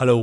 hello 0.00 0.16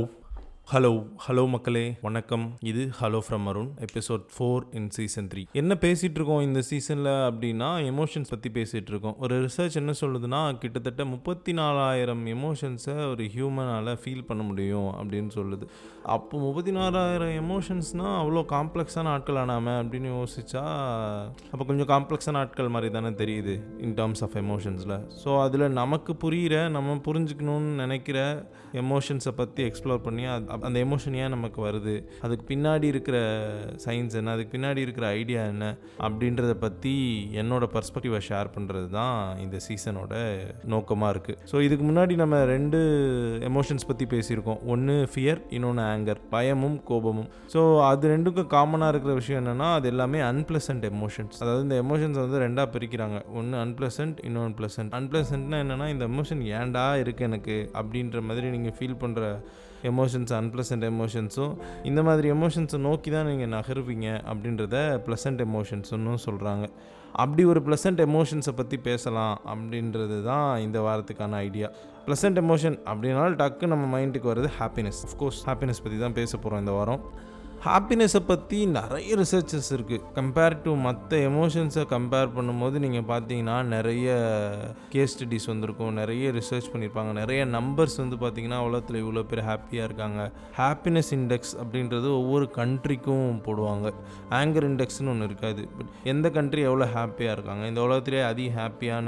hello 0.70 0.90
hello 1.24 1.42
மக்களே 1.46 1.82
வணக்கம் 2.02 2.44
இது 2.62 2.82
hello 3.00 3.18
from 3.18 3.44
Arun 3.46 3.68
episode 3.80 4.22
four 4.34 4.62
in 4.72 4.88
season 4.90 5.28
three 5.32 5.42
என்ன 5.52 5.72
பேசிகிட்டு 5.74 6.18
இருக்கோம் 6.18 6.40
இந்த 6.40 6.60
சீசனில் 6.60 7.10
அப்படின்னா 7.26 7.68
எமோஷன்ஸ் 7.90 8.30
பற்றி 8.30 8.50
பேசிகிட்டு 8.50 8.90
இருக்கோம் 8.90 9.16
ஒரு 9.18 9.36
ரிசர்ச் 9.44 9.76
என்ன 9.76 9.92
சொல்லுதுன்னா 10.00 10.40
கிட்டத்தட்ட 10.58 11.04
முப்பத்தி 11.04 11.52
நாலாயிரம் 11.52 12.24
எமோஷன்ஸை 12.26 12.96
ஒரு 13.06 13.26
ஹியூமனால் 13.26 13.92
ஃபீல் 14.02 14.26
பண்ண 14.26 14.42
முடியும் 14.42 14.90
அப்படின்னு 14.92 15.32
சொல்லுது 15.34 15.68
அப்போ 16.06 16.38
முப்பத்தி 16.38 16.70
நாலாயிரம் 16.70 17.34
எமோஷன்ஸ்னால் 17.38 18.16
அவ்வளோ 18.18 18.44
காம்ப்ளெக்ஸான 18.52 19.12
ஆட்கள் 19.12 19.36
ஆனாமல் 19.36 19.78
அப்படின்னு 19.82 20.10
யோசிச்சா 20.16 20.64
அப்போ 21.52 21.64
கொஞ்சம் 21.64 21.90
காம்ப்ளெக்ஸான 21.90 22.36
ஆட்கள் 22.36 22.68
மாதிரி 22.68 22.90
தானே 22.92 23.12
தெரியுது 23.14 23.56
இன் 23.78 23.94
டேர்ம்ஸ் 23.94 24.24
ஆஃப் 24.24 24.36
எமோஷன்ஸில் 24.36 24.96
ஸோ 25.24 25.40
அதில் 25.40 25.68
நமக்கு 25.72 26.14
புரிகிற 26.24 26.68
நம்ம 26.68 26.98
புரிஞ்சுக்கணும்னு 27.06 27.72
நினைக்கிற 27.74 28.18
எமோஷன்ஸை 28.76 29.32
பற்றி 29.36 29.60
எக்ஸ்ப்ளோர் 29.66 30.02
பண்ணி 30.02 30.24
அந்த 30.60 30.76
எமோஷன் 30.80 31.16
ஏன் 31.16 31.34
நமக்கு 31.36 31.60
வருது 31.66 31.94
அதுக்கு 32.20 32.44
பின்னாடி 32.48 32.86
இருக்கிற 32.86 33.16
சயின்ஸ் 33.84 34.16
என்ன 34.16 34.32
அதுக்கு 34.32 34.52
பின்னாடி 34.52 34.80
இருக்கிற 34.86 35.06
ஐடியா 35.16 35.42
என்ன 35.46 35.64
அப்படின்றத 36.00 36.52
பற்றி 36.58 36.94
என்னோடய 37.40 37.72
பர்ஸ்பெக்டிவை 37.74 38.20
ஷேர் 38.28 38.50
பண்ணுறது 38.56 38.88
தான் 38.90 39.14
இந்த 39.38 39.56
சீசனோட 39.66 40.14
நோக்கமாக 40.66 41.12
இருக்குது 41.12 41.38
ஸோ 41.50 41.56
இதுக்கு 41.60 41.84
முன்னாடி 41.84 42.16
நம்ம 42.16 42.42
ரெண்டு 42.46 42.80
எமோஷன்ஸ் 43.50 43.86
பற்றி 43.86 44.06
பேசியிருக்கோம் 44.06 44.60
ஒன்று 44.66 44.96
ஃபியர் 45.12 45.40
இன்னொன்று 45.50 45.84
ஆங்கர் 45.86 46.22
பயமும் 46.30 46.78
கோபமும் 46.84 47.30
ஸோ 47.54 47.60
அது 47.86 48.04
ரெண்டுக்கும் 48.08 48.50
காமனாக 48.52 48.92
இருக்கிற 48.92 49.14
விஷயம் 49.14 49.40
என்னென்னா 49.42 49.70
அது 49.74 49.86
எல்லாமே 49.88 50.20
அன்பிளசன்ட் 50.26 50.86
எமோஷன்ஸ் 50.90 51.38
அதாவது 51.40 51.62
இந்த 51.62 51.78
எமோஷன்ஸ் 51.82 52.20
வந்து 52.22 52.42
ரெண்டாக 52.46 52.68
பிரிக்கிறாங்க 52.74 53.18
ஒன்று 53.34 53.56
அன்பிளசன்ட் 53.64 54.18
இன்னொன்று 54.26 54.54
ப்ளசன்ட் 54.58 54.94
அன்பிளசன்ட்னா 54.98 55.60
என்னென்னா 55.64 55.88
இந்த 55.88 56.04
எமோஷன் 56.08 56.42
ஏண்டா 56.56 56.86
இருக்குது 57.00 57.28
எனக்கு 57.28 57.56
அப்படின்ற 57.76 58.20
மாதிரி 58.22 58.46
நீங்கள் 58.50 58.65
நீங்கள் 58.66 58.78
ஃபீல் 58.78 59.00
பண்ணுற 59.02 59.24
எமோஷன்ஸ் 59.90 60.32
அன்பிளசன்ட் 60.36 60.84
எமோஷன்ஸும் 60.86 61.52
இந்த 61.82 62.00
மாதிரி 62.02 62.26
எமோஷன்ஸை 62.30 62.78
நோக்கி 62.80 63.10
தான் 63.10 63.28
நீங்கள் 63.30 63.52
நகருவீங்க 63.52 64.08
அப்படின்றத 64.30 64.76
ப்ளசன்ட் 65.06 65.42
எமோஷன்ஸ்னு 65.44 66.14
சொல்கிறாங்க 66.24 66.64
அப்படி 67.14 67.42
ஒரு 67.44 67.60
ப்ளசன்ட் 67.66 68.00
எமோஷன்ஸை 68.00 68.52
பற்றி 68.52 68.76
பேசலாம் 68.80 69.36
அப்படின்றது 69.44 70.16
தான் 70.22 70.48
இந்த 70.60 70.80
வாரத்துக்கான 70.80 71.38
ஐடியா 71.40 71.68
ப்ளசன்ட் 72.06 72.40
எமோஷன் 72.42 72.76
அப்படின்னாலும் 72.86 73.38
டக்கு 73.38 73.66
நம்ம 73.66 73.86
மைண்டுக்கு 73.94 74.30
வருது 74.32 74.50
ஹாப்பினஸ் 74.58 75.00
அஃப்கோர்ஸ் 75.08 75.40
ஹாப்பினஸ் 75.44 75.82
பற்றி 75.82 75.98
தான் 75.98 76.18
பேச 76.18 76.32
போகிறோம் 76.36 76.62
இந்த 76.64 76.74
வாரம் 76.76 77.02
ஹாப்பினஸை 77.66 78.20
பற்றி 78.22 78.58
நிறைய 78.74 79.14
ரிசர்ச்சஸ் 79.16 79.70
இருக்குது 79.72 80.02
கம்பேர் 80.16 80.56
டு 80.62 80.72
மற்ற 80.84 81.18
எமோஷன்ஸை 81.28 81.84
கம்பேர் 81.92 82.34
பண்ணும்போது 82.36 82.76
நீங்கள் 82.84 83.06
பார்த்தீங்கன்னா 83.08 83.56
நிறைய 83.66 84.08
கேஸ் 84.90 85.14
ஸ்டடிஸ் 85.14 85.46
வந்திருக்கும் 85.46 85.98
நிறைய 85.98 86.30
ரிசர்ச் 86.30 86.70
பண்ணியிருப்பாங்க 86.72 87.12
நிறைய 87.12 87.40
நம்பர்ஸ் 87.54 87.96
வந்து 87.96 88.18
பார்த்தீங்கன்னா 88.20 88.60
உலகத்தில் 88.66 89.00
இவ்வளோ 89.00 89.24
பேர் 89.24 89.42
ஹாப்பியாக 89.44 89.88
இருக்காங்க 89.90 90.20
ஹாப்பினஸ் 90.58 91.12
இண்டெக்ஸ் 91.12 91.54
அப்படின்றது 91.62 92.10
ஒவ்வொரு 92.20 92.48
கண்ட்ரிக்கும் 92.56 93.40
போடுவாங்க 93.46 93.92
ஆங்கர் 94.32 94.68
இண்டெக்ஸ்னு 94.68 95.12
ஒன்று 95.14 95.30
இருக்காது 95.30 95.64
பட் 95.76 95.92
எந்த 96.04 96.28
கண்ட்ரி 96.30 96.62
எவ்வளோ 96.62 96.88
ஹாப்பியாக 96.94 97.36
இருக்காங்க 97.38 97.66
இந்த 97.66 97.82
உலகத்திலேயே 97.82 98.24
அதிக 98.26 98.54
ஹாப்பியான 98.58 99.08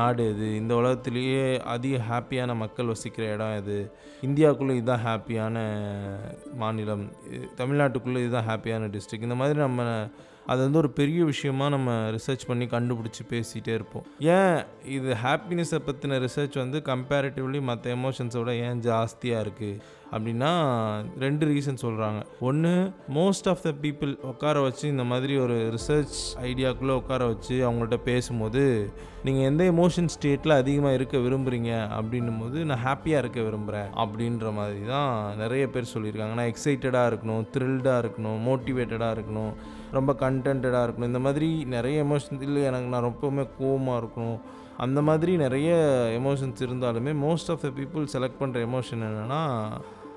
நாடு 0.00 0.24
இது 0.30 0.46
இந்த 0.56 0.72
உலகத்திலேயே 0.74 1.44
அதிக 1.68 2.00
ஹாப்பியான 2.08 2.54
மக்கள் 2.56 2.90
வசிக்கிற 2.90 3.24
இடம் 3.32 3.56
இது 3.56 3.76
இந்தியாவுக்குள்ளே 4.22 4.74
இதுதான் 4.74 5.04
ஹாப்பியான 5.04 5.56
மாநிலம் 6.54 7.04
தமிழ் 7.56 7.77
தமிழ்நாட்டுக்குள்ளே 7.80 8.22
இதுதான் 8.22 8.48
ஹாப்பியான 8.48 8.88
டிஸ்ட்ரிக் 8.90 9.26
இந்த 9.26 9.36
மாதிரி 9.40 9.58
நம்ம 9.58 9.82
அது 10.46 10.60
வந்து 10.64 10.78
ஒரு 10.78 10.90
பெரிய 10.92 11.20
விஷயமாக 11.24 11.70
நம்ம 11.74 11.94
ரிசர்ச் 12.10 12.44
பண்ணி 12.46 12.66
கண்டுபிடிச்சி 12.66 13.22
பேசிகிட்டே 13.30 13.72
இருப்போம் 13.74 14.04
ஏன் 14.34 14.56
இது 14.88 15.08
ஹாப்பினஸை 15.22 15.78
பற்றின 15.86 16.18
ரிசர்ச் 16.24 16.56
வந்து 16.56 16.78
கம்பேரிட்டிவ்லி 16.86 17.60
மற்ற 17.62 17.90
எமோஷன்ஸோட 17.94 18.52
ஏன் 18.66 18.80
ஜாஸ்தியாக 18.84 19.44
இருக்குது 19.44 19.82
அப்படின்னா 20.12 20.50
ரெண்டு 21.18 21.46
ரீசன் 21.46 21.80
சொல்கிறாங்க 21.82 22.20
ஒன்று 22.40 22.70
மோஸ்ட் 23.14 23.48
ஆஃப் 23.48 23.62
த 23.62 23.70
பீப்புள் 23.82 24.12
உட்கார 24.22 24.60
வச்சு 24.60 24.84
இந்த 24.88 25.04
மாதிரி 25.04 25.34
ஒரு 25.36 25.56
ரிசர்ச் 25.70 26.16
ஐடியாக்குள்ளே 26.42 26.94
உட்கார 26.94 27.24
வச்சு 27.26 27.56
அவங்கள்ட்ட 27.64 27.98
பேசும்போது 28.04 28.62
நீங்கள் 29.24 29.44
எந்த 29.44 29.62
எமோஷன் 29.64 30.10
ஸ்டேட்டில் 30.14 30.58
அதிகமாக 30.58 30.94
இருக்க 30.94 31.16
விரும்புகிறீங்க 31.18 31.72
அப்படின்னும் 31.94 32.38
போது 32.38 32.58
நான் 32.64 32.84
ஹாப்பியாக 32.84 33.18
இருக்க 33.18 33.40
விரும்புகிறேன் 33.42 33.90
அப்படின்ற 33.96 34.52
மாதிரி 34.52 34.82
தான் 34.86 35.12
நிறைய 35.36 35.64
பேர் 35.68 35.92
சொல்லியிருக்காங்க 35.94 36.34
நான் 36.34 36.52
எக்ஸைட்டடாக 36.52 37.10
இருக்கணும் 37.10 37.44
த்ரில்டாக 37.52 38.02
இருக்கணும் 38.02 38.38
மோட்டிவேட்டடாக 38.44 39.16
இருக்கணும் 39.16 39.52
ரொம்ப 39.90 40.12
கண்டென்டாக 40.20 40.84
இருக்கணும் 40.86 41.10
இந்த 41.12 41.18
மாதிரி 41.18 41.50
நிறைய 41.66 41.98
எமோஷன்ஸ் 42.02 42.42
இல்லை 42.42 42.62
எனக்கு 42.62 42.88
நான் 42.88 43.08
ரொம்பவுமே 43.10 43.46
கோவமாக 43.58 44.00
இருக்கணும் 44.02 44.40
அந்த 44.76 45.00
மாதிரி 45.02 45.32
நிறைய 45.36 45.70
எமோஷன்ஸ் 46.18 46.60
இருந்தாலுமே 46.66 47.12
most 47.22 47.50
of 47.50 47.60
the 47.60 47.70
people 47.76 48.04
select 48.12 48.40
பண்ணுற 48.40 48.58
எமோஷன் 48.66 49.02
என்னென்னா 49.02 49.40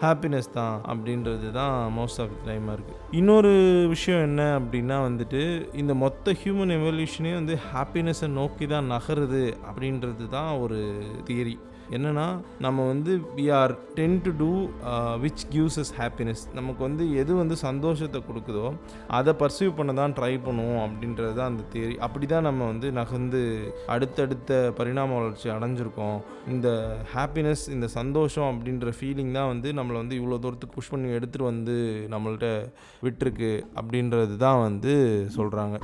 ஹாப்பினஸ் 0.02 0.50
தான் 0.52 0.76
அப்படின்றது 0.88 1.48
தான் 1.52 1.76
மோஸ்ட் 1.94 2.22
ஆஃப் 2.22 2.38
டைமாக 2.46 2.76
இருக்குது 2.78 3.00
இன்னொரு 3.12 3.52
விஷயம் 3.88 4.24
என்ன 4.24 4.44
அப்படின்னா 4.59 4.98
வந்துட்டு 5.04 5.42
இந்த 5.74 5.94
மொத்த 5.96 6.36
ஹியூமன் 6.42 6.74
எவல்யூஷனே 6.78 7.34
வந்து 7.34 7.56
ஹாப்பினஸை 7.68 8.30
நோக்கி 8.34 8.68
தான் 8.68 8.90
நகருது 8.92 9.44
அப்படின்றது 9.68 10.26
தான் 10.30 10.52
ஒரு 10.59 10.80
தியரி 11.26 11.56
என்னென்னா 11.92 12.26
நம்ம 12.59 12.86
வந்து 12.88 13.12
we 13.36 13.46
are 13.58 13.74
tend 13.96 14.18
to 14.24 14.32
do 14.38 14.50
which 15.22 15.44
gives 15.50 15.78
us 15.82 15.94
happiness 15.96 16.44
நமக்கு 16.54 16.82
வந்து 16.84 17.04
எது 17.22 17.32
வந்து 17.36 17.56
சந்தோஷத்தை 17.64 18.20
கொடுக்குதோ 18.28 18.68
அதை 19.12 19.34
பர்சீவ் 19.42 19.72
பண்ண 19.78 19.94
தான் 19.94 20.16
ட்ரை 20.18 20.34
பண்ணுவோம் 20.46 20.82
அப்படின்றது 20.86 21.34
தான் 21.34 21.52
அந்த 21.52 21.64
தேரி 21.74 21.96
அப்படி 22.02 22.28
தான் 22.28 22.48
நம்ம 22.50 22.62
வந்து 22.66 22.90
நகர்ந்து 22.92 23.42
அடுத்தடுத்த 23.96 24.62
பரிணாம 24.78 25.18
வளர்ச்சி 25.20 25.50
அடைஞ்சிருக்கோம் 25.56 26.18
இந்த 26.50 26.70
ஹாப்பினஸ் 27.14 27.66
இந்த 27.72 27.90
சந்தோஷம் 27.96 28.50
அப்படின்ற 28.52 28.94
ஃபீலிங் 28.98 29.34
தான் 29.34 29.52
வந்து 29.52 29.72
நம்மளை 29.74 30.00
வந்து 30.02 30.18
இவ்வளோ 30.20 30.40
தூரத்துக்கு 30.40 30.78
புஷ் 30.78 30.92
பண்ணி 30.92 31.09
எடுத்துகிட்டு 31.12 31.52
வந்து 31.52 31.76
நம்மள்கிட்ட 32.09 32.48
விட்டுருக்கு 33.04 33.52
அப்படின்றது 33.76 34.36
தான் 34.38 34.62
வந்து 34.62 34.96
சொல்கிறாங்க 35.36 35.78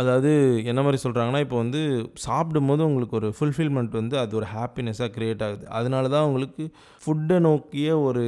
அதாவது 0.00 0.30
என்ன 0.64 0.80
மாதிரி 0.82 0.98
சொல்கிறாங்கன்னா 1.02 1.40
இப்போ 1.40 1.56
வந்து 1.56 1.80
சாப்பிடும் 2.22 2.68
போது 2.68 2.82
உங்களுக்கு 2.84 3.14
ஒரு 3.14 3.28
ஃபுல்ஃபில்மெண்ட் 3.36 3.92
வந்து 3.92 4.16
அது 4.18 4.32
ஒரு 4.36 4.46
ஹாப்பினஸ்ஸாக 4.52 5.10
க்ரியேட் 5.16 5.42
ஆகுது 5.42 5.64
அதனால 5.70 6.08
தான் 6.08 6.26
உங்களுக்கு 6.26 6.64
ஃபுட்டை 7.02 7.36
நோக்கிய 7.38 7.88
ஒரு 8.00 8.22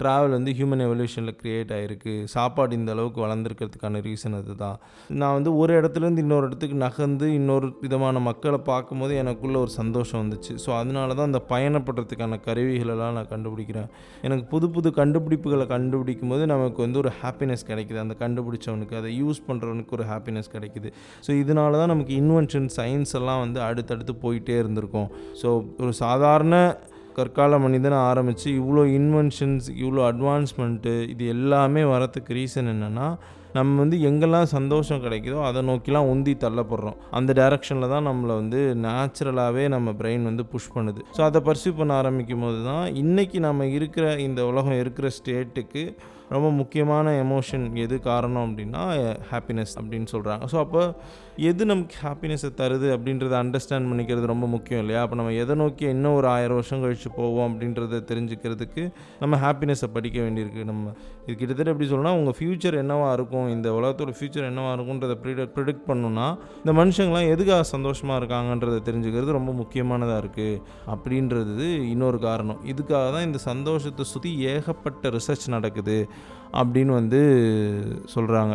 ட்ராவல் 0.00 0.34
வந்து 0.34 0.52
ஹியூமன் 0.52 0.82
எவல்யூஷனில் 0.86 1.36
க்ரியேட் 1.40 1.72
ஆகிருக்கு 1.72 2.14
சாப்பாடு 2.26 2.78
இந்த 2.78 2.90
அளவுக்கு 2.92 3.20
வளர்ந்துருக்கிறதுக்கான 3.20 4.00
ரீசன் 4.00 4.36
அதுதான் 4.38 4.76
நான் 5.16 5.34
வந்து 5.34 5.52
ஒரு 5.56 5.72
இடத்துலேருந்து 5.78 6.22
இன்னொரு 6.22 6.46
இடத்துக்கு 6.46 6.78
நகர்ந்து 6.78 7.28
இன்னொரு 7.34 7.68
விதமான 7.80 8.20
மக்களை 8.20 8.60
பார்க்கும்போது 8.68 9.14
எனக்குள்ளே 9.16 9.60
ஒரு 9.60 9.74
சந்தோஷம் 9.76 10.22
வந்துச்சு 10.22 10.54
ஸோ 10.64 10.72
அதனால 10.78 11.08
தான் 11.14 11.30
அந்த 11.30 11.42
பயணப்படுறதுக்கான 11.50 12.40
கருவிகளெல்லாம் 12.44 13.16
நான் 13.18 13.30
கண்டுபிடிக்கிறேன் 13.30 13.88
எனக்கு 14.22 14.46
புது 14.46 14.68
புது 14.70 14.88
கண்டுபிடிப்புகளை 14.96 15.68
கண்டுபிடிக்கும் 15.68 16.34
போது 16.34 16.44
நமக்கு 16.46 16.80
வந்து 16.82 16.98
ஒரு 16.98 17.12
ஹாப்பினஸ் 17.20 17.66
கிடைக்கிது 17.66 18.00
அந்த 18.00 18.16
கண்டுபிடிச்சவனுக்கு 18.20 18.96
அதை 18.96 19.12
யூஸ் 19.18 19.42
பண்ணுறவனுக்கு 19.48 19.96
ஒரு 19.98 20.06
ஹாப்பினஸ் 20.08 20.52
கிடைக்கிது 20.52 20.89
கிடையாது 20.90 21.26
ஸோ 21.26 21.30
இதனால 21.42 21.72
தான் 21.72 21.92
நமக்கு 21.94 22.14
இன்வென்ஷன் 22.14 22.68
சயின்ஸ் 22.76 23.14
எல்லாம் 23.14 23.40
வந்து 23.40 23.60
அடுத்தடுத்து 23.60 24.14
போயிட்டே 24.22 24.56
இருந்திருக்கும் 24.58 25.10
ஸோ 25.42 25.48
ஒரு 25.80 25.92
சாதாரண 25.96 26.54
கற்கால 27.14 27.54
மனிதனை 27.58 27.96
ஆரம்பித்து 28.10 28.48
இவ்வளோ 28.52 28.82
இன்வென்ஷன்ஸ் 28.92 29.66
இவ்வளோ 29.76 30.02
அட்வான்ஸ்மெண்ட்டு 30.10 30.92
இது 31.08 31.24
எல்லாமே 31.26 31.82
வரத்துக்கு 31.84 32.34
ரீசன் 32.34 32.70
என்னென்னா 32.72 33.08
நம்ம 33.52 33.80
வந்து 33.80 33.96
எங்கெல்லாம் 34.00 34.48
சந்தோஷம் 34.48 35.02
கிடைக்குதோ 35.02 35.38
அதை 35.42 35.60
நோக்கிலாம் 35.62 36.08
உந்தி 36.10 36.32
தள்ளப்படுறோம் 36.40 36.98
அந்த 37.10 37.30
டைரக்ஷனில் 37.32 37.92
தான் 37.92 38.06
நம்மளை 38.06 38.34
வந்து 38.34 38.60
நேச்சுரலாகவே 38.84 39.64
நம்ம 39.68 39.94
பிரெயின் 39.98 40.28
வந்து 40.28 40.44
புஷ் 40.46 40.70
பண்ணுது 40.76 41.00
ஸோ 41.16 41.22
அதை 41.22 41.40
பர்சியூ 41.40 41.72
பண்ண 41.76 41.94
ஆரம்பிக்கும் 41.94 42.40
போது 42.40 42.60
தான் 42.64 42.84
இன்றைக்கி 42.94 43.38
நம்ம 43.38 43.66
இருக்கிற 43.68 44.14
இந்த 44.18 44.42
உலகம் 44.46 44.78
இருக்கிற 44.78 45.08
ஸ்டேட்டுக்கு 45.18 45.84
ரொம்ப 46.30 46.48
முக்கியமான 46.50 47.12
எமோஷன் 47.22 47.64
எது 47.76 47.96
காரணம் 48.00 48.44
அப்படின்னா 48.46 48.82
ஹாப்பினஸ் 49.30 49.74
அப்படின்னு 49.80 50.08
சொல்கிறாங்க 50.12 50.44
ஸோ 50.52 50.58
அப்போ 50.58 50.82
எது 51.42 51.64
நமக்கு 51.64 51.96
ஹாப்பினஸை 52.02 52.48
தருது 52.54 52.88
அப்படின்றத 52.94 53.34
அண்டர்ஸ்டாண்ட் 53.38 53.88
பண்ணிக்கிறது 53.90 54.26
ரொம்ப 54.26 54.46
முக்கியம் 54.46 54.80
இல்லையா 54.80 55.00
அப்போ 55.02 55.16
நம்ம 55.16 55.32
எதை 55.34 55.54
நோக்கி 55.54 55.84
இன்னும் 55.86 56.16
ஒரு 56.16 56.28
ஆயிரம் 56.28 56.58
வருஷம் 56.58 56.82
கழித்து 56.82 57.10
போவோம் 57.10 57.46
அப்படின்றத 57.48 58.00
தெரிஞ்சுக்கிறதுக்கு 58.10 58.82
நம்ம 59.20 59.36
ஹாப்பினஸை 59.36 59.88
படிக்க 59.92 60.18
வேண்டியிருக்கு 60.20 60.64
நம்ம 60.64 60.92
இது 61.22 61.36
கிட்டத்தட்ட 61.36 61.72
எப்படி 61.72 61.88
சொல்லணும்னா 61.88 62.14
உங்கள் 62.18 62.36
ஃப்யூச்சர் 62.38 62.76
என்னவாக 62.78 63.12
இருக்கும் 63.12 63.48
இந்த 63.48 63.68
உலகத்தோட 63.74 64.14
ஃப்யூச்சர் 64.16 64.48
என்னவாக 64.50 64.74
இருக்குன்றதை 64.76 65.16
ப்ரிட 65.22 65.46
ப்ரிடிக்ட் 65.54 65.86
பண்ணணும்னா 65.88 66.26
இந்த 66.58 66.72
மனுஷங்களாம் 66.72 67.30
எதுக்காக 67.30 67.66
சந்தோஷமாக 67.72 68.20
இருக்காங்கன்றதை 68.22 68.80
தெரிஞ்சுக்கிறது 68.84 69.32
ரொம்ப 69.32 69.52
முக்கியமானதாக 69.52 70.22
இருக்குது 70.22 70.60
அப்படின்றது 70.94 71.68
இன்னொரு 71.90 72.20
காரணம் 72.20 72.60
இதுக்காக 72.66 73.06
தான் 73.12 73.26
இந்த 73.26 73.40
சந்தோஷத்தை 73.46 74.06
சுற்றி 74.06 74.32
ஏகப்பட்ட 74.46 75.10
ரிசர்ச் 75.10 75.48
நடக்குது 75.48 75.98
அப்படின்னு 76.52 76.92
வந்து 76.92 77.20
சொல்கிறாங்க 78.14 78.54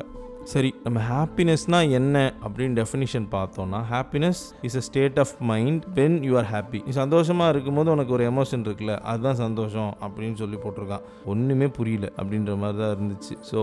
சரி 0.45 0.69
நம்ம 0.83 0.99
ஹாப்பினஸ்னால் 1.03 1.91
என்ன 1.91 2.17
அப்படின்னு 2.41 2.75
டெஃபினிஷன் 2.79 3.25
பார்த்தோம்னா 3.31 3.79
happiness 3.91 4.41
is 4.61 4.75
a 4.75 4.81
state 4.81 5.17
of 5.19 5.31
mind 5.41 5.83
when 5.95 6.17
you 6.23 6.33
are 6.37 6.49
happy 6.51 6.79
நீ 6.85 6.91
சந்தோஷமாக 6.93 7.53
இருக்கும்போது 7.53 7.89
உனக்கு 7.91 8.13
ஒரு 8.13 8.23
எமோஷன் 8.29 8.63
இருக்குல்ல 8.65 8.95
அதுதான் 9.03 9.39
சந்தோஷம் 9.39 9.91
அப்படின்னு 10.01 10.37
சொல்லி 10.37 10.57
போட்டிருக்கான் 10.57 11.05
ஒன்றுமே 11.25 11.69
புரியல 11.69 12.09
அப்படின்ற 12.17 12.57
மாதிரி 12.57 12.79
தான் 12.81 12.93
இருந்துச்சு 12.95 13.35
ஸோ 13.51 13.61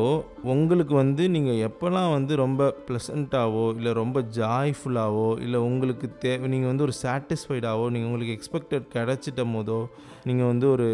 உங்களுக்கு 0.52 0.94
வந்து 0.94 1.26
நீங்கள் 1.28 1.60
எப்போல்லாம் 1.68 2.10
வந்து 2.12 2.36
ரொம்ப 2.36 2.74
ப்ளசண்ட்டாவோ 2.88 3.64
இல்லை 3.76 3.92
ரொம்ப 3.92 4.20
ஜாய்ஃபுல்லாவோ 4.38 5.28
இல்லை 5.40 5.60
உங்களுக்கு 5.62 6.08
தேவை 6.18 6.48
நீங்கள் 6.48 6.72
வந்து 6.72 6.86
ஒரு 6.88 6.96
சாட்டிஸ்ஃபைடாவோ 7.02 7.86
நீங்கள் 7.90 8.10
உங்களுக்கு 8.10 8.36
எக்ஸ்பெக்டட் 8.38 8.90
கிடச்சிட்ட 8.92 9.44
போதோ 9.52 9.80
நீங்கள் 10.24 10.46
வந்து 10.46 10.66
ஒரு 10.68 10.88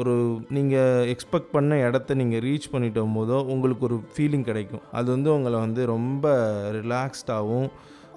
ஒரு 0.00 0.12
நீங்கள் 0.50 1.06
எக்ஸ்பெக்ட் 1.10 1.50
பண்ண 1.50 1.78
இடத்த 1.78 2.14
நீங்கள் 2.14 2.42
ரீச் 2.42 2.68
பண்ணிட்ட 2.72 3.00
போதோ 3.14 3.38
உங்களுக்கு 3.46 3.84
ஒரு 3.84 3.96
ஃபீலிங் 4.10 4.44
கிடைக்கும் 4.44 4.84
அது 4.94 5.03
அது 5.04 5.12
வந்து 5.12 5.30
உங்களை 5.32 5.56
வந்து 5.60 5.82
ரொம்ப 5.90 6.26
ரிலாக்ஸ்டாகவும் 6.76 7.66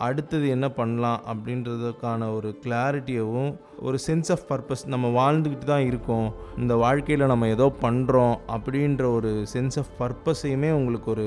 அடுத்தது 0.05 0.45
என்ன 0.47 0.67
பண்ணலாம் 0.71 1.21
அப்படின்றதுக்கான 1.31 2.27
ஒரு 2.33 2.49
கிளாரிட்டியவும் 2.63 3.49
ஒரு 3.79 3.97
சென்ஸ் 4.05 4.29
ஆஃப் 4.31 4.45
பர்பஸ் 4.49 4.83
நம்ம 4.87 5.09
வாழ்ந்துக்கிட்டு 5.15 5.65
தான் 5.65 5.87
இருக்கோம் 5.87 6.27
இந்த 6.57 6.73
வாழ்க்கையில் 6.75 7.23
நம்ம 7.27 7.47
ஏதோ 7.47 7.67
பண்ணுறோம் 7.81 8.35
அப்படின்ற 8.55 9.03
ஒரு 9.11 9.31
சென்ஸ் 9.53 9.77
ஆஃப் 9.77 9.91
பர்பஸையுமே 9.99 10.69
உங்களுக்கு 10.71 11.09
ஒரு 11.11 11.25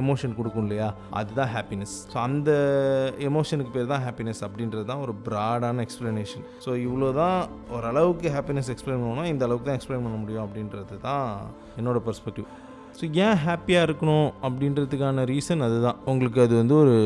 எமோஷன் 0.00 0.36
கொடுக்கும் 0.36 0.64
இல்லையா 0.64 0.88
அதுதான் 1.14 1.52
ஹாப்பினஸ் 1.52 1.94
ஸோ 2.12 2.18
அந்த 2.24 2.50
எமோஷனுக்கு 3.28 3.74
பேர் 3.74 3.92
தான் 3.92 4.04
ஹாப்பினஸ் 4.04 4.42
அப்படின்றது 4.48 4.86
தான் 4.86 5.04
ஒரு 5.06 5.14
ப்ராடான 5.26 5.86
எக்ஸ்ப்ளனேஷன் 5.86 6.46
ஸோ 6.66 6.72
இவ்வளோ 6.86 7.10
தான் 7.14 7.38
ஓரளவுக்கு 7.70 8.30
ஹாப்பினஸ் 8.30 8.72
எக்ஸ்பிளைன் 8.74 9.02
பண்ணணும் 9.02 9.32
இந்த 9.32 9.44
அளவுக்கு 9.44 9.70
தான் 9.70 9.80
எக்ஸ்பிளைன் 9.80 10.06
பண்ண 10.06 10.18
முடியும் 10.18 10.46
அப்படின்றது 10.46 10.98
தான் 11.02 11.26
என்னோடய 11.76 12.04
பர்ஸ்பெக்டிவ் 12.08 12.48
ஸோ 12.94 13.04
ஏன் 13.16 13.38
ஹாப்பியாக 13.44 13.86
இருக்கணும் 13.86 14.28
அப்படின்றதுக்கான 14.42 15.22
ரீசன் 15.24 15.64
அதுதான் 15.64 15.96
உங்களுக்கு 16.04 16.40
அது 16.40 16.54
வந்து 16.54 16.74
ஒரு 16.74 16.94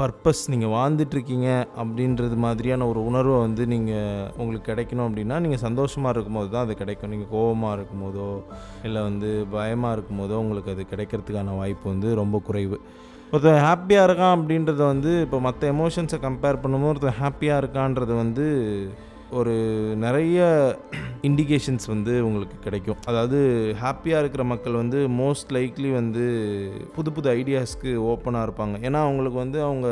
பர்பஸ் 0.00 0.42
நீங்கள் 0.48 0.72
வாழ்ந்துட்டுருக்கீங்க 0.74 1.48
அப்படின்றது 1.76 2.36
மாதிரியான 2.36 2.86
ஒரு 2.86 3.00
உணர்வை 3.04 3.36
வந்து 3.40 3.64
நீங்கள் 3.66 4.26
உங்களுக்கு 4.36 4.68
கிடைக்கணும் 4.70 5.06
அப்படின்னா 5.06 5.38
நீங்கள் 5.40 5.62
சந்தோஷமாக 5.64 6.12
இருக்கும்போது 6.12 6.50
தான் 6.50 6.64
அது 6.64 6.76
கிடைக்கும் 6.76 7.10
நீங்கள் 7.10 7.30
கோபமாக 7.30 7.76
இருக்கும்போதோ 7.76 8.28
இல்லை 8.82 9.02
வந்து 9.02 9.30
பயமாக 9.50 9.94
இருக்கும்போதோ 9.96 10.36
உங்களுக்கு 10.36 10.74
அது 10.74 10.84
கிடைக்கிறதுக்கான 10.90 11.56
வாய்ப்பு 11.56 11.88
வந்து 11.88 12.10
ரொம்ப 12.14 12.38
குறைவு 12.40 12.78
ஒருத்தன் 13.32 13.64
ஹாப்பியாக 13.64 14.06
இருக்கான் 14.06 14.36
அப்படின்றத 14.36 14.82
வந்து 14.84 15.10
இப்போ 15.20 15.38
மற்ற 15.40 15.68
எமோஷன்ஸை 15.72 16.18
கம்பேர் 16.22 16.62
பண்ணும்போது 16.62 16.92
ஒருத்தன் 16.92 17.20
ஹாப்பியாக 17.20 17.60
இருக்கான்றது 17.62 18.14
வந்து 18.16 18.46
ஒரு 19.32 19.54
நிறைய 19.96 20.38
இண்டிகேஷன்ஸ் 21.24 21.86
வந்து 21.86 22.12
உங்களுக்கு 22.24 22.56
கிடைக்கும் 22.60 23.00
அதாவது 23.06 23.38
ஹாப்பியாக 23.80 24.22
இருக்கிற 24.22 24.42
மக்கள் 24.44 24.80
வந்து 24.80 24.98
மோஸ்ட் 25.16 25.50
லைக்லி 25.52 25.90
வந்து 25.92 26.24
புது 26.94 27.10
புது 27.12 27.28
ஐடியாஸ்க்கு 27.34 27.92
ஓப்பனாக 28.06 28.46
இருப்பாங்க 28.46 28.76
ஏன்னா 28.82 29.00
அவங்களுக்கு 29.00 29.38
வந்து 29.38 29.58
அவங்க 29.62 29.88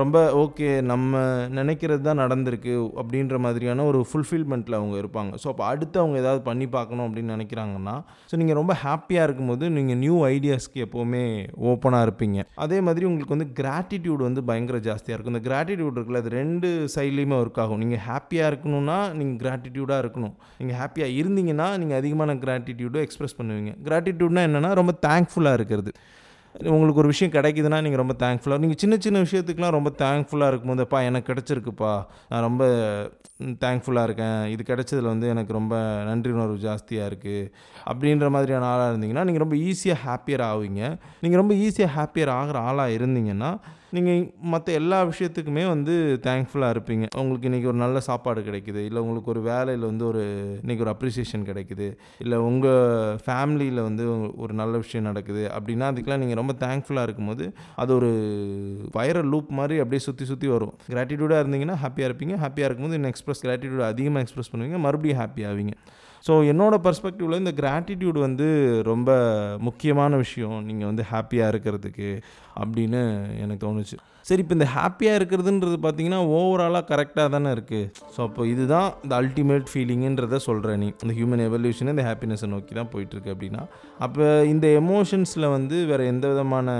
ரொம்ப 0.00 0.18
ஓகே 0.40 0.68
நம்ம 0.82 1.20
நினைக்கிறது 1.50 2.02
தான் 2.02 2.20
நடந்திருக்கு 2.22 2.72
அப்படின்ற 2.96 3.36
மாதிரியான 3.38 3.84
ஒரு 3.84 4.00
ஃபுல்ஃபில்மெண்ட்டில் 4.08 4.78
அவங்க 4.78 4.96
இருப்பாங்க 4.98 5.32
ஸோ 5.42 5.46
அப்போ 5.48 5.64
அடுத்து 5.64 5.96
அவங்க 5.98 6.16
ஏதாவது 6.18 6.42
பண்ணி 6.42 6.66
பார்க்கணும் 6.68 7.06
அப்படின்னு 7.06 7.34
நினைக்கிறாங்கன்னா 7.36 7.94
ஸோ 8.30 8.36
நீங்கள் 8.36 8.58
ரொம்ப 8.60 8.74
ஹாப்பியாக 8.82 9.26
இருக்கும்போது 9.26 9.70
நீங்கள் 9.70 9.98
நியூ 9.98 10.16
ஐடியாஸ்க்கு 10.28 10.84
எப்போவுமே 10.84 11.24
ஓப்பனாக 11.70 12.06
இருப்பீங்க 12.08 12.38
அதே 12.58 12.78
மாதிரி 12.80 13.06
உங்களுக்கு 13.06 13.36
வந்து 13.36 13.48
கிராட்டிடியூட் 13.58 14.22
வந்து 14.22 14.44
பயங்கர 14.44 14.80
ஜாஸ்தியாக 14.86 15.16
இருக்கும் 15.16 15.36
இந்த 15.36 15.44
கிராட்டிடியூட் 15.48 15.96
இருக்குல்ல 15.96 16.22
அது 16.22 16.32
ரெண்டு 16.36 16.70
சைட்லேயுமே 16.96 17.38
ஒர்க் 17.40 17.60
ஆகும் 17.64 17.82
நீங்கள் 17.84 18.04
ஹாப்பியாக 18.06 18.50
இருக்கணும் 18.52 18.68
இருக்கணும்னா 18.70 18.98
நீங்கள் 19.18 19.40
கிராட்டிடியூடாக 19.42 20.02
இருக்கணும் 20.04 20.34
நீங்கள் 20.58 20.78
ஹாப்பியாக 20.80 21.16
இருந்தீங்கன்னா 21.20 21.68
நீங்கள் 21.80 22.00
அதிகமான 22.00 22.34
கிராட்டிடியூடை 22.44 23.02
எக்ஸ்ப்ரெஸ் 23.06 23.38
பண்ணுவீங்க 23.38 23.72
கிராட்டிடியூட்னா 23.86 24.42
என்னென்னா 24.48 24.72
ரொம்ப 24.74 24.94
தேங்க்ஃபுல்லாக 25.06 25.58
இருக்கிறது 25.60 25.92
உங்களுக்கு 26.68 27.00
ஒரு 27.00 27.10
விஷயம் 27.10 27.32
கிடைக்குதுன்னா 27.34 27.78
நீங்கள் 27.80 28.00
ரொம்ப 28.02 28.14
தேங்க்ஃபுல்லாக 28.22 28.62
நீங்கள் 28.62 28.78
சின்ன 28.78 28.94
சின்ன 28.98 29.18
விஷயத்துக்குலாம் 29.18 29.74
ரொம்ப 29.76 29.90
தேங்க்ஃபுல்லாக 30.00 30.50
இருக்கும்போது 30.50 30.82
அப்பா 30.82 31.00
எனக்கு 31.00 31.28
கிடச்சிருக்குப்பா 31.30 31.92
நான் 32.28 32.44
ரொம்ப 32.48 32.64
தேங்க்ஃபுல்லாக 33.60 34.08
இருக்கேன் 34.08 34.40
இது 34.52 34.62
கிடச்சதில் 34.62 35.10
வந்து 35.12 35.26
எனக்கு 35.28 35.52
ரொம்ப 35.52 35.74
நன்றி 36.08 36.32
உணர்வு 36.32 36.56
ஜாஸ்தியாக 36.64 37.10
இருக்குது 37.10 37.50
அப்படின்ற 37.86 38.28
மாதிரியான 38.30 38.66
ஆளாக 38.66 38.90
இருந்தீங்கன்னா 38.92 39.24
நீங்கள் 39.24 39.44
ரொம்ப 39.44 39.58
ஈஸியாக 39.68 40.00
ஹாப்பியர் 40.06 40.44
ஆவீங்க 40.48 40.82
நீங்கள் 41.20 41.42
ரொம்ப 41.42 41.54
ஈஸியாக 41.60 41.92
ஹாப்பியர் 41.96 42.32
ஆகிற 42.34 42.58
ஆளாக 42.62 42.96
இருந்தீங்கன்னா 42.96 43.52
நீங்கள் 43.92 44.18
மற்ற 44.50 44.72
எல்லா 44.72 44.98
விஷயத்துக்குமே 45.04 45.62
வந்து 45.66 45.94
தேங்க்ஃபுல்லாக 46.26 46.74
இருப்பீங்க 46.74 47.04
உங்களுக்கு 47.16 47.48
இன்றைக்கி 47.50 47.66
ஒரு 47.66 47.78
நல்ல 47.78 48.00
சாப்பாடு 48.00 48.40
கிடைக்குது 48.42 48.80
இல்லை 48.80 49.00
உங்களுக்கு 49.00 49.30
ஒரு 49.30 49.40
வேலையில் 49.42 49.86
வந்து 49.86 50.04
ஒரு 50.06 50.22
இன்றைக்கி 50.60 50.82
ஒரு 50.82 50.92
அப்ரிசியேஷன் 50.92 51.46
கிடைக்குது 51.46 51.86
இல்லை 52.18 52.38
உங்கள் 52.40 53.16
ஃபேமிலியில் 53.24 53.80
வந்து 53.82 54.04
ஒரு 54.36 54.54
நல்ல 54.54 54.76
விஷயம் 54.76 55.08
நடக்குது 55.10 55.42
அப்படின்னா 55.54 55.88
அதுக்கெலாம் 55.90 56.22
நீங்கள் 56.24 56.40
ரொம்ப 56.42 56.54
தேங்க்ஃபுல்லாக 56.60 57.08
இருக்கும்போது 57.08 57.46
அது 57.76 57.92
ஒரு 57.94 58.10
வைரல் 58.92 59.30
லூப் 59.30 59.50
மாதிரி 59.52 59.78
அப்படியே 59.78 60.04
சுற்றி 60.04 60.26
சுற்றி 60.26 60.48
வரும் 60.48 60.76
கிராட்டிடியூடாக 60.88 61.42
இருந்தீங்கன்னா 61.44 61.78
ஹாப்பியாக 61.80 62.10
இருப்பீங்க 62.10 62.36
ஹாப்பியாக 62.36 62.68
இருக்கும்போது 62.68 62.98
இன்னும் 62.98 63.14
எக்ஸ்பிரஸ் 63.14 63.44
கிராட்டிடியூட் 63.46 63.84
அதிகமாக 63.88 64.24
எக்ஸ்பிரஸ் 64.26 64.52
பண்ணுவீங்க 64.52 64.80
மறுபடியும் 64.80 65.20
ஹாப்பி 65.20 65.44
ஆவீங்க 65.46 65.74
ஸோ 66.24 66.32
என்னோடய 66.48 66.84
பர்ஸ்பெக்டிவில் 66.84 67.40
இந்த 67.40 67.52
கிராட்டிடியூட் 67.58 68.18
வந்து 68.18 68.46
ரொம்ப 68.82 69.10
முக்கியமான 69.60 70.16
விஷயம் 70.16 70.56
நீங்கள் 70.66 70.90
வந்து 70.90 71.04
ஹாப்பியாக 71.10 71.52
இருக்கிறதுக்கு 71.52 72.08
அப்படின்னு 72.56 73.00
எனக்கு 73.38 73.62
தோணுச்சு 73.66 73.96
சரி 74.22 74.42
இப்போ 74.42 74.54
இந்த 74.54 74.66
ஹாப்பியாக 74.70 75.18
இருக்கிறதுன்றது 75.18 75.76
பார்த்தீங்கன்னா 75.78 76.18
ஓவராலாக 76.32 76.84
கரெக்டாக 76.90 77.28
தானே 77.28 77.50
இருக்குது 77.50 77.86
ஸோ 78.16 78.20
அப்போ 78.22 78.42
இதுதான் 78.46 78.88
இந்த 79.02 79.14
அல்டிமேட் 79.16 79.70
ஃபீலிங்குன்றத 79.72 80.40
சொல்கிறேன் 80.44 80.80
நீ 80.80 80.88
இந்த 80.96 81.14
ஹியூமன் 81.14 81.44
எவல்யூஷனே 81.46 81.94
இந்த 81.94 82.04
ஹாப்பினஸை 82.04 82.48
நோக்கி 82.48 82.74
தான் 82.74 82.90
போயிட்டுருக்கு 82.92 83.32
அப்படின்னா 83.34 83.62
அப்போ 83.98 84.26
இந்த 84.46 84.66
எமோஷன்ஸில் 84.80 85.48
வந்து 85.50 85.78
வேறு 85.86 86.06
எந்த 86.06 86.26
விதமான 86.28 86.68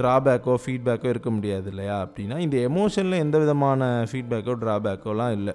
ட்ராபேக்கோ 0.00 0.54
ஃபீட்பேக்கோ 0.62 1.08
இருக்க 1.08 1.30
முடியாது 1.30 1.68
இல்லையா 1.70 1.96
அப்படின்னா 2.04 2.36
இந்த 2.38 2.56
எமோஷனில் 2.68 3.22
எந்த 3.22 3.38
விதமான 3.38 3.80
ஃபீட்பேக்கோ 4.10 4.54
ட்ராபேக்கோலாம் 4.62 5.34
இல்லை 5.34 5.54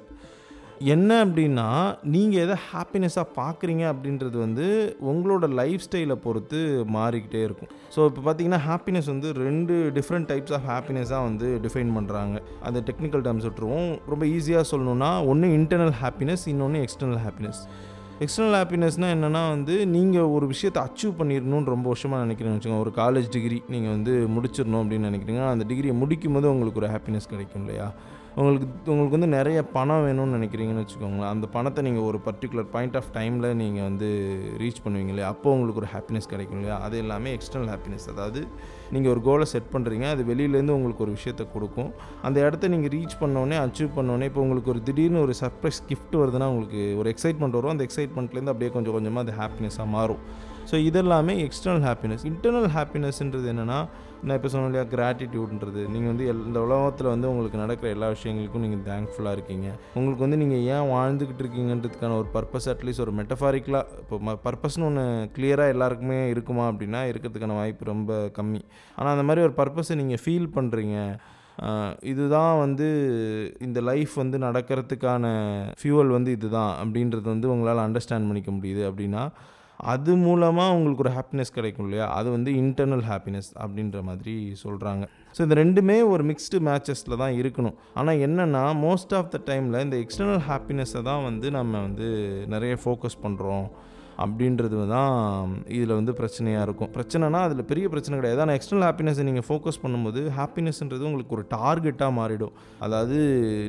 என்ன 0.86 1.12
அப்படின்னா 1.26 1.66
நீங்கள் 2.06 2.42
எதை 2.42 2.56
ஹாப்பினஸ்ஸாக 2.66 3.28
பார்க்குறீங்க 3.38 3.84
அப்படின்றது 3.92 4.38
வந்து 4.38 4.66
உங்களோட 5.06 5.46
லைஃப் 5.54 5.86
ஸ்டைலை 5.86 6.16
பொறுத்து 6.16 6.60
மாறிக்கிட்டே 6.96 7.42
இருக்கும் 7.44 7.72
ஸோ 7.96 8.00
இப்போ 8.06 8.22
பார்த்தீங்கன்னா 8.22 8.60
ஹாப்பினஸ் 8.66 9.08
வந்து 9.08 9.30
ரெண்டு 9.40 9.76
டிஃப்ரெண்ட் 9.96 10.30
டைப்ஸ் 10.30 10.54
ஆஃப் 10.54 10.68
ஹாப்பினஸ்ஸாக 10.70 11.24
வந்து 11.24 11.48
டிஃபைன் 11.62 11.92
பண்ணுறாங்க 11.98 12.38
அந்த 12.62 12.82
டெக்னிக்கல் 12.88 13.24
டேர்ம்ஸ் 13.24 13.48
விட்டுருவோம் 13.48 13.92
ரொம்ப 14.08 14.26
ஈஸியாக 14.32 14.66
சொல்லணுன்னா 14.72 15.12
ஒன்று 15.26 15.50
இன்டர்னல் 15.56 15.96
ஹாப்பினஸ் 16.02 16.46
இன்னொன்று 16.48 16.82
எக்ஸ்டர்னல் 16.82 17.22
ஹாப்பினஸ் 17.24 17.62
எக்ஸ்டர்னல் 18.20 18.58
ஹாப்பினஸ்னால் 18.58 19.12
என்னென்னா 19.16 19.42
வந்து 19.50 19.74
நீங்கள் 19.88 20.30
ஒரு 20.30 20.46
விஷயத்தை 20.48 20.82
அச்சீவ் 20.82 21.18
பண்ணிடணும்னு 21.20 21.70
ரொம்ப 21.70 21.88
வருஷமாக 21.88 22.24
நினைக்கிறேன் 22.24 22.54
வச்சுக்கோங்க 22.54 22.86
ஒரு 22.86 22.94
காலேஜ் 22.98 23.28
டிகிரி 23.30 23.60
நீங்கள் 23.70 23.94
வந்து 23.94 24.14
முடிச்சிடணும் 24.36 24.82
அப்படின்னு 24.82 25.10
நினைக்கிறீங்க 25.10 25.44
அந்த 25.50 25.66
டிகிரியை 25.70 25.96
முடிக்கும் 25.96 26.34
போது 26.34 26.48
உங்களுக்கு 26.54 26.82
ஒரு 26.84 26.90
ஹாப்பினஸ் 26.90 27.30
கிடைக்கும் 27.30 27.62
இல்லையா 27.62 27.90
உங்களுக்கு 28.40 28.92
உங்களுக்கு 28.92 29.16
வந்து 29.16 29.30
நிறைய 29.30 29.60
பணம் 29.76 30.04
வேணும்னு 30.06 30.36
நினைக்கிறீங்கன்னு 30.38 30.82
வச்சுக்கோங்களேன் 30.84 31.30
அந்த 31.30 31.46
பணத்தை 31.48 31.82
நீங்கள் 31.88 32.04
ஒரு 32.04 32.18
பர்டிகுலர் 32.26 32.68
பாயிண்ட் 32.74 32.98
ஆஃப் 33.00 33.08
டைமில் 33.16 33.48
நீங்கள் 33.56 33.86
வந்து 33.88 34.08
ரீச் 34.58 34.82
பண்ணுவீங்க 34.84 35.12
இல்லையா 35.14 35.30
அப்போ 35.30 35.48
உங்களுக்கு 35.52 35.82
ஒரு 35.82 35.90
ஹாப்பினஸ் 35.94 36.30
கிடைக்கும் 36.30 36.60
இல்லையா 36.60 36.76
அது 36.80 36.98
எல்லாமே 36.98 37.32
எக்ஸ்டர்னல் 37.38 37.72
ஹாப்பினஸ் 37.74 38.06
அதாவது 38.14 38.42
நீங்கள் 38.92 39.12
ஒரு 39.12 39.22
கோலை 39.22 39.46
செட் 39.46 39.72
பண்ணுறீங்க 39.74 40.08
அது 40.10 40.24
வெளியிலேருந்து 40.24 40.76
உங்களுக்கு 40.76 41.04
ஒரு 41.04 41.16
விஷயத்தை 41.18 41.48
கொடுக்கும் 41.54 41.90
அந்த 42.22 42.38
இடத்த 42.46 42.70
நீங்கள் 42.74 42.94
ரீச் 42.96 43.18
பண்ணோடனே 43.20 43.58
அச்சீவ் 43.64 43.92
பண்ணோடனே 43.98 44.28
இப்போ 44.32 44.42
உங்களுக்கு 44.42 44.72
ஒரு 44.74 44.84
திடீர்னு 44.84 45.20
ஒரு 45.20 45.36
சர்ப்ரைஸ் 45.42 45.82
கிஃப்ட் 45.90 46.16
வருதுன்னா 46.16 46.50
உங்களுக்கு 46.54 46.84
ஒரு 46.98 47.12
எக்ஸைட்மெண்ட் 47.12 47.58
வரும் 47.60 47.74
அந்த 47.76 47.86
எக்ஸைட்மெண்ட்லேருந்து 47.90 48.54
அப்படியே 48.56 48.74
கொஞ்சம் 48.74 48.98
கொஞ்சமாக 48.98 49.26
அது 49.28 49.36
ஹாப்பினஸாக 49.42 49.88
மாறும் 49.90 50.22
ஸோ 50.72 50.78
இதெல்லாமே 50.88 51.34
எக்ஸ்டர்னல் 51.44 51.86
ஹாப்பினஸ் 51.86 52.24
இன்டர்னல் 52.26 52.70
ஹாப்பினஸ்ன்றது 52.74 53.50
என்னென்னா 53.50 53.80
நான் 54.22 54.38
இப்போ 54.38 54.50
சொன்ன 54.50 54.68
இல்லையா 54.68 54.86
கிராட்டிடியூட்ன்றது 54.92 55.82
நீங்கள் 55.86 56.12
வந்து 56.12 56.26
எல் 56.28 56.44
இந்த 56.46 56.60
உலகத்தில் 56.62 57.10
வந்து 57.12 57.30
உங்களுக்கு 57.30 57.58
நடக்கிற 57.58 57.88
எல்லா 57.90 58.08
விஷயங்களுக்கும் 58.08 58.64
நீங்கள் 58.66 58.84
தேங்க்ஃபுல்லாக 58.84 59.38
இருக்கீங்க 59.38 59.68
உங்களுக்கு 59.94 60.26
வந்து 60.26 60.38
நீங்கள் 60.38 60.64
ஏன் 60.70 60.90
வாழ்ந்துக்கிட்டு 60.90 61.44
இருக்கீங்கன்றதுக்கான 61.44 62.18
ஒரு 62.18 62.30
பர்பஸ் 62.34 62.70
அட்லீஸ்ட் 62.70 63.04
ஒரு 63.06 63.14
மெட்டஃபாரிக்கலாக 63.14 64.02
இப்போ 64.02 64.36
பர்பஸ்னு 64.44 64.86
ஒன்று 64.86 65.06
கிளியராக 65.36 65.74
எல்லாருக்குமே 65.76 66.20
இருக்குமா 66.30 66.66
அப்படின்னா 66.72 67.02
இருக்கிறதுக்கான 67.08 67.58
வாய்ப்பு 67.58 67.86
ரொம்ப 67.86 68.14
கம்மி 68.38 68.62
ஆனால் 68.98 69.14
அந்த 69.14 69.24
மாதிரி 69.24 69.46
ஒரு 69.46 69.56
பர்பஸை 69.58 69.96
நீங்கள் 69.96 70.24
ஃபீல் 70.26 70.50
பண்ணுறீங்க 70.56 70.98
இதுதான் 72.04 72.56
வந்து 72.60 72.88
இந்த 73.60 73.80
லைஃப் 73.82 74.16
வந்து 74.16 74.38
நடக்கிறதுக்கான 74.40 75.26
ஃபியூவல் 75.80 76.12
வந்து 76.12 76.32
இதுதான் 76.32 76.74
அப்படின்றது 76.82 77.28
வந்து 77.30 77.48
உங்களால் 77.50 77.86
அண்டர்ஸ்டாண்ட் 77.86 78.28
பண்ணிக்க 78.28 78.52
முடியுது 78.52 78.84
அப்படின்னா 78.90 79.24
அது 79.86 80.12
மூலமாக 80.16 80.76
உங்களுக்கு 80.76 81.04
ஒரு 81.04 81.12
ஹாப்பினஸ் 81.12 81.54
கிடைக்கும் 81.54 81.86
இல்லையா 81.86 82.06
அது 82.10 82.28
வந்து 82.32 82.52
இன்டர்னல் 82.52 83.04
ஹாப்பினஸ் 83.04 83.50
அப்படின்ற 83.60 84.02
மாதிரி 84.02 84.36
சொல்கிறாங்க 84.64 85.04
ஸோ 85.36 85.42
இந்த 85.42 85.56
ரெண்டுமே 85.56 85.98
ஒரு 86.08 86.24
மிக்ஸ்டு 86.24 86.60
மேட்சஸில் 86.60 87.18
தான் 87.18 87.36
இருக்கணும் 87.36 87.76
ஆனால் 87.94 88.18
என்னென்னா 88.18 88.64
மோஸ்ட் 88.82 89.14
ஆஃப் 89.14 89.30
த 89.30 89.40
டைமில் 89.48 89.84
இந்த 89.84 89.98
எக்ஸ்டர்னல் 89.98 90.44
ஹாப்பினஸை 90.48 91.02
தான் 91.02 91.24
வந்து 91.24 91.50
நம்ம 91.52 91.82
வந்து 91.82 92.08
நிறைய 92.48 92.76
ஃபோக்கஸ் 92.86 93.20
பண்ணுறோம் 93.22 93.68
அப்படின்றது 94.18 94.78
தான் 94.88 95.14
இதில் 95.70 95.94
வந்து 95.94 96.14
பிரச்சனையாக 96.18 96.66
இருக்கும் 96.68 96.92
பிரச்சனைனா 96.94 97.42
அதில் 97.44 97.64
பெரிய 97.66 97.86
பிரச்சனை 97.90 98.16
கிடையாது 98.18 98.42
ஆனால் 98.44 98.58
எக்ஸ்டர்னல் 98.58 98.88
ஹாப்பினஸை 98.88 99.24
நீங்கள் 99.24 99.46
ஃபோக்கஸ் 99.48 99.80
பண்ணும்போது 99.84 100.22
ஹாப்பினஸ்ன்றது 100.38 101.08
உங்களுக்கு 101.10 101.36
ஒரு 101.38 101.46
டார்கெட்டாக 101.54 102.18
மாறிடும் 102.18 102.54
அதாவது 102.80 103.18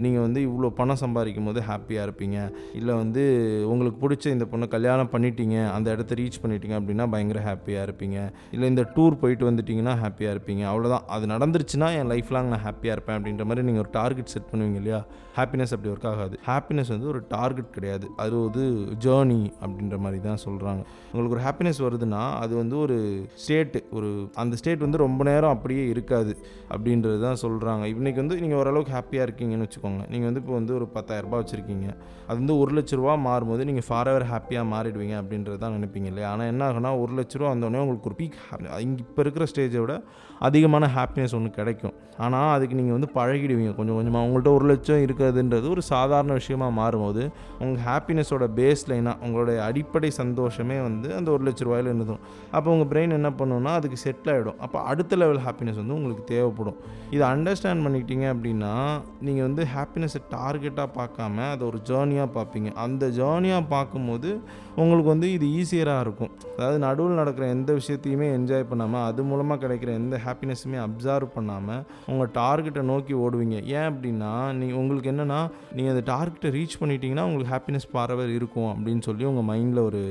நீங்கள் 0.00 0.24
வந்து 0.26 0.40
இவ்வளோ 0.46 0.70
பணம் 0.78 1.00
சம்பாதிக்கும் 1.02 1.48
போது 1.48 1.62
ஹாப்பியாக 1.68 2.06
இருப்பீங்க 2.08 2.38
இல்லை 2.74 2.96
வந்து 2.96 3.24
உங்களுக்கு 3.68 4.00
பிடிச்ச 4.00 4.26
இந்த 4.30 4.46
பொண்ணை 4.52 4.68
கல்யாணம் 4.68 5.12
பண்ணிட்டீங்க 5.12 5.56
அந்த 5.72 5.88
இடத்த 5.90 6.18
ரீச் 6.20 6.40
பண்ணிட்டீங்க 6.42 6.76
அப்படின்னா 6.78 7.06
பயங்கர 7.08 7.42
ஹாப்பியாக 7.42 7.86
இருப்பீங்க 7.88 8.18
இல்லை 8.50 8.68
இந்த 8.68 8.84
டூர் 8.96 9.20
போயிட்டு 9.20 9.46
வந்துட்டிங்கன்னா 9.50 9.96
ஹாப்பியாக 9.98 10.34
இருப்பீங்க 10.36 10.64
அவ்வளோதான் 10.70 11.06
அது 11.08 11.26
நடந்துருச்சுன்னா 11.26 11.90
என் 11.98 12.10
லைஃப் 12.12 12.32
லாங் 12.32 12.52
நான் 12.52 12.64
ஹாப்பியாக 12.64 12.96
இருப்பேன் 12.98 13.18
அப்படின்ற 13.18 13.44
மாதிரி 13.44 13.66
நீங்கள் 13.68 13.84
ஒரு 13.84 13.92
டார்கெட் 13.92 14.34
செட் 14.34 14.50
பண்ணுவீங்க 14.50 14.80
இல்லையா 14.82 15.00
ஹாப்பினஸ் 15.36 15.72
அப்படி 15.74 15.90
ஒர்க் 15.90 16.06
ஆகாது 16.06 16.36
ஹாப்பினஸ் 16.44 16.90
வந்து 16.90 17.08
ஒரு 17.08 17.20
டார்கெட் 17.28 17.74
கிடையாது 17.74 18.06
அது 18.16 18.34
ஒரு 18.40 18.62
ஜேர்னி 19.04 19.40
அப்படின்ற 19.62 19.96
மாதிரி 19.98 20.20
தான் 20.22 20.37
தான் 20.38 20.46
சொல்கிறாங்க 20.46 20.82
உங்களுக்கு 21.12 21.36
ஒரு 21.36 21.42
ஹாப்பினஸ் 21.44 21.80
வருதுன்னா 21.80 22.22
அது 22.38 22.52
வந்து 22.56 22.76
ஒரு 22.78 22.96
ஸ்டேட்டு 23.42 23.80
ஒரு 23.90 24.08
அந்த 24.34 24.54
ஸ்டேட் 24.56 24.82
வந்து 24.82 24.98
ரொம்ப 24.98 25.24
நேரம் 25.24 25.54
அப்படியே 25.54 25.84
இருக்காது 25.86 26.32
அப்படின்றது 26.70 27.18
தான் 27.20 27.40
சொல்கிறாங்க 27.42 27.84
இன்றைக்கி 27.88 28.20
வந்து 28.20 28.36
நீங்கள் 28.40 28.58
ஓரளவுக்கு 28.58 28.92
ஹாப்பியாக 28.92 29.26
இருக்கீங்கன்னு 29.28 29.66
வச்சுக்கோங்க 29.68 30.02
நீங்கள் 30.08 30.28
வந்து 30.30 30.40
இப்போ 30.40 30.54
வந்து 30.54 30.74
ஒரு 30.74 30.88
பத்தாயிரரூபா 30.94 31.40
வச்சுருக்கீங்க 31.42 31.88
அது 32.28 32.38
வந்து 32.38 32.56
ஒரு 32.58 32.72
லட்ச 32.72 32.94
ரூபா 32.94 33.14
மாறும்போது 33.26 33.64
நீங்கள் 33.64 33.86
ஃபார்எவர் 33.88 34.26
ஹாப்பியாக 34.26 34.70
மாறிடுவீங்க 34.72 35.16
அப்படின்றது 35.20 35.58
தான் 35.58 35.76
நினைப்பீங்க 35.76 36.08
இல்லையா 36.08 36.30
ஆனால் 36.30 36.46
என்ன 36.46 36.64
ஆகுனா 36.68 36.92
ஒரு 37.00 37.12
லட்ச 37.12 37.38
ரூபா 37.38 37.50
வந்தோடனே 37.50 37.80
உங்களுக்கு 37.80 38.10
ஒரு 38.10 38.18
பீக் 38.18 38.38
இங்கே 38.80 39.02
இப்போ 39.04 39.22
இருக்கிற 39.22 39.46
ஸ்டேஜை 39.46 39.80
விட 39.80 39.96
அதிகமான 40.40 40.86
ஹாப்பினஸ் 40.94 41.34
ஒன்று 41.34 41.50
கிடைக்கும் 41.50 41.96
ஆனால் 42.18 42.52
அதுக்கு 42.52 42.74
நீங்கள் 42.74 42.96
வந்து 42.96 43.10
பழகிடுவீங்க 43.14 43.72
கொஞ்சம் 43.74 43.96
கொஞ்சமாக 43.96 44.24
உங்கள்கிட்ட 44.26 44.50
ஒரு 44.52 44.66
லட்சம் 44.66 45.02
இருக்கிறதுன்றது 45.04 45.66
ஒரு 45.68 45.82
சாதாரண 45.88 46.32
விஷயமாக 46.32 46.72
மாறும்போது 46.78 47.22
உங்கள் 47.58 47.82
ஹாப்பினஸோட 47.84 48.46
பேஸ் 48.56 48.84
லைனாக 48.88 49.24
உங்களுடைய 49.24 49.58
அடிப்படை 49.62 50.10
சந்தோஷமே 50.18 50.78
வந்து 50.80 51.08
அந்த 51.14 51.28
ஒரு 51.30 51.44
லட்ச 51.44 51.66
ரூபாயில் 51.68 51.90
இருந்துடும் 51.90 52.22
அப்போ 52.52 52.68
உங்கள் 52.70 52.90
பிரெயின் 52.90 53.16
என்ன 53.18 53.30
பண்ணுன்னா 53.38 53.72
அதுக்கு 53.74 53.98
செட்டில் 54.04 54.32
ஆகிடும் 54.34 54.58
அப்போ 54.58 54.78
அடுத்த 54.84 55.16
லெவல் 55.16 55.42
ஹாப்பினஸ் 55.44 55.80
வந்து 55.82 55.96
உங்களுக்கு 55.96 56.24
தேவைப்படும் 56.28 56.78
இதை 57.10 57.24
அண்டர்ஸ்டாண்ட் 57.28 57.84
பண்ணிக்கிட்டீங்க 57.84 58.26
அப்படின்னா 58.32 58.72
நீங்கள் 59.20 59.46
வந்து 59.46 59.64
ஹாப்பினஸை 59.74 60.22
டார்கெட்டாக 60.32 60.88
பார்க்காம 60.96 61.46
அதை 61.50 61.64
ஒரு 61.66 61.80
ஜேர்னியாக 61.88 62.30
பார்ப்பீங்க 62.34 62.70
அந்த 62.80 63.06
ஜேர்னியாக 63.16 63.70
பார்க்கும்போது 63.70 64.30
உங்களுக்கு 64.78 65.10
வந்து 65.10 65.28
இது 65.32 65.46
ஈஸியராக 65.54 66.02
இருக்கும் 66.02 66.32
அதாவது 66.50 66.78
நடுவில் 66.78 67.20
நடக்கிற 67.20 67.44
எந்த 67.48 67.70
விஷயத்தையுமே 67.72 68.26
என்ஜாய் 68.34 68.68
பண்ணாமல் 68.68 69.04
அது 69.04 69.22
மூலமாக 69.22 69.58
கிடைக்கிற 69.62 69.90
எந்த 69.94 70.16
ஹாப்பினஸுமே 70.24 70.78
அப்சர்வ் 70.84 71.34
பண்ணாமல் 71.34 71.80
உங்கள் 72.06 72.30
டார்கெட்டை 72.36 72.84
நோக்கி 72.84 73.14
ஓடுவீங்க 73.20 73.56
ஏன் 73.72 73.88
அப்படின்னா 73.90 74.30
நீ 74.58 74.68
உங்களுக்கு 74.72 75.10
என்னென்னா 75.12 75.40
நீங்கள் 75.72 75.94
அந்த 75.94 76.04
டார்கெட்டை 76.10 76.52
ரீச் 76.56 76.78
பண்ணிட்டீங்கன்னா 76.80 77.26
உங்களுக்கு 77.26 77.54
ஹாப்பினஸ் 77.54 77.88
பாரவர் 77.92 78.32
இருக்கும் 78.34 78.70
அப்படின்னு 78.72 79.04
சொல்லி 79.08 79.24
உங்கள் 79.24 79.48
மைண்டில் 79.50 79.82
ஒரு 79.82 80.02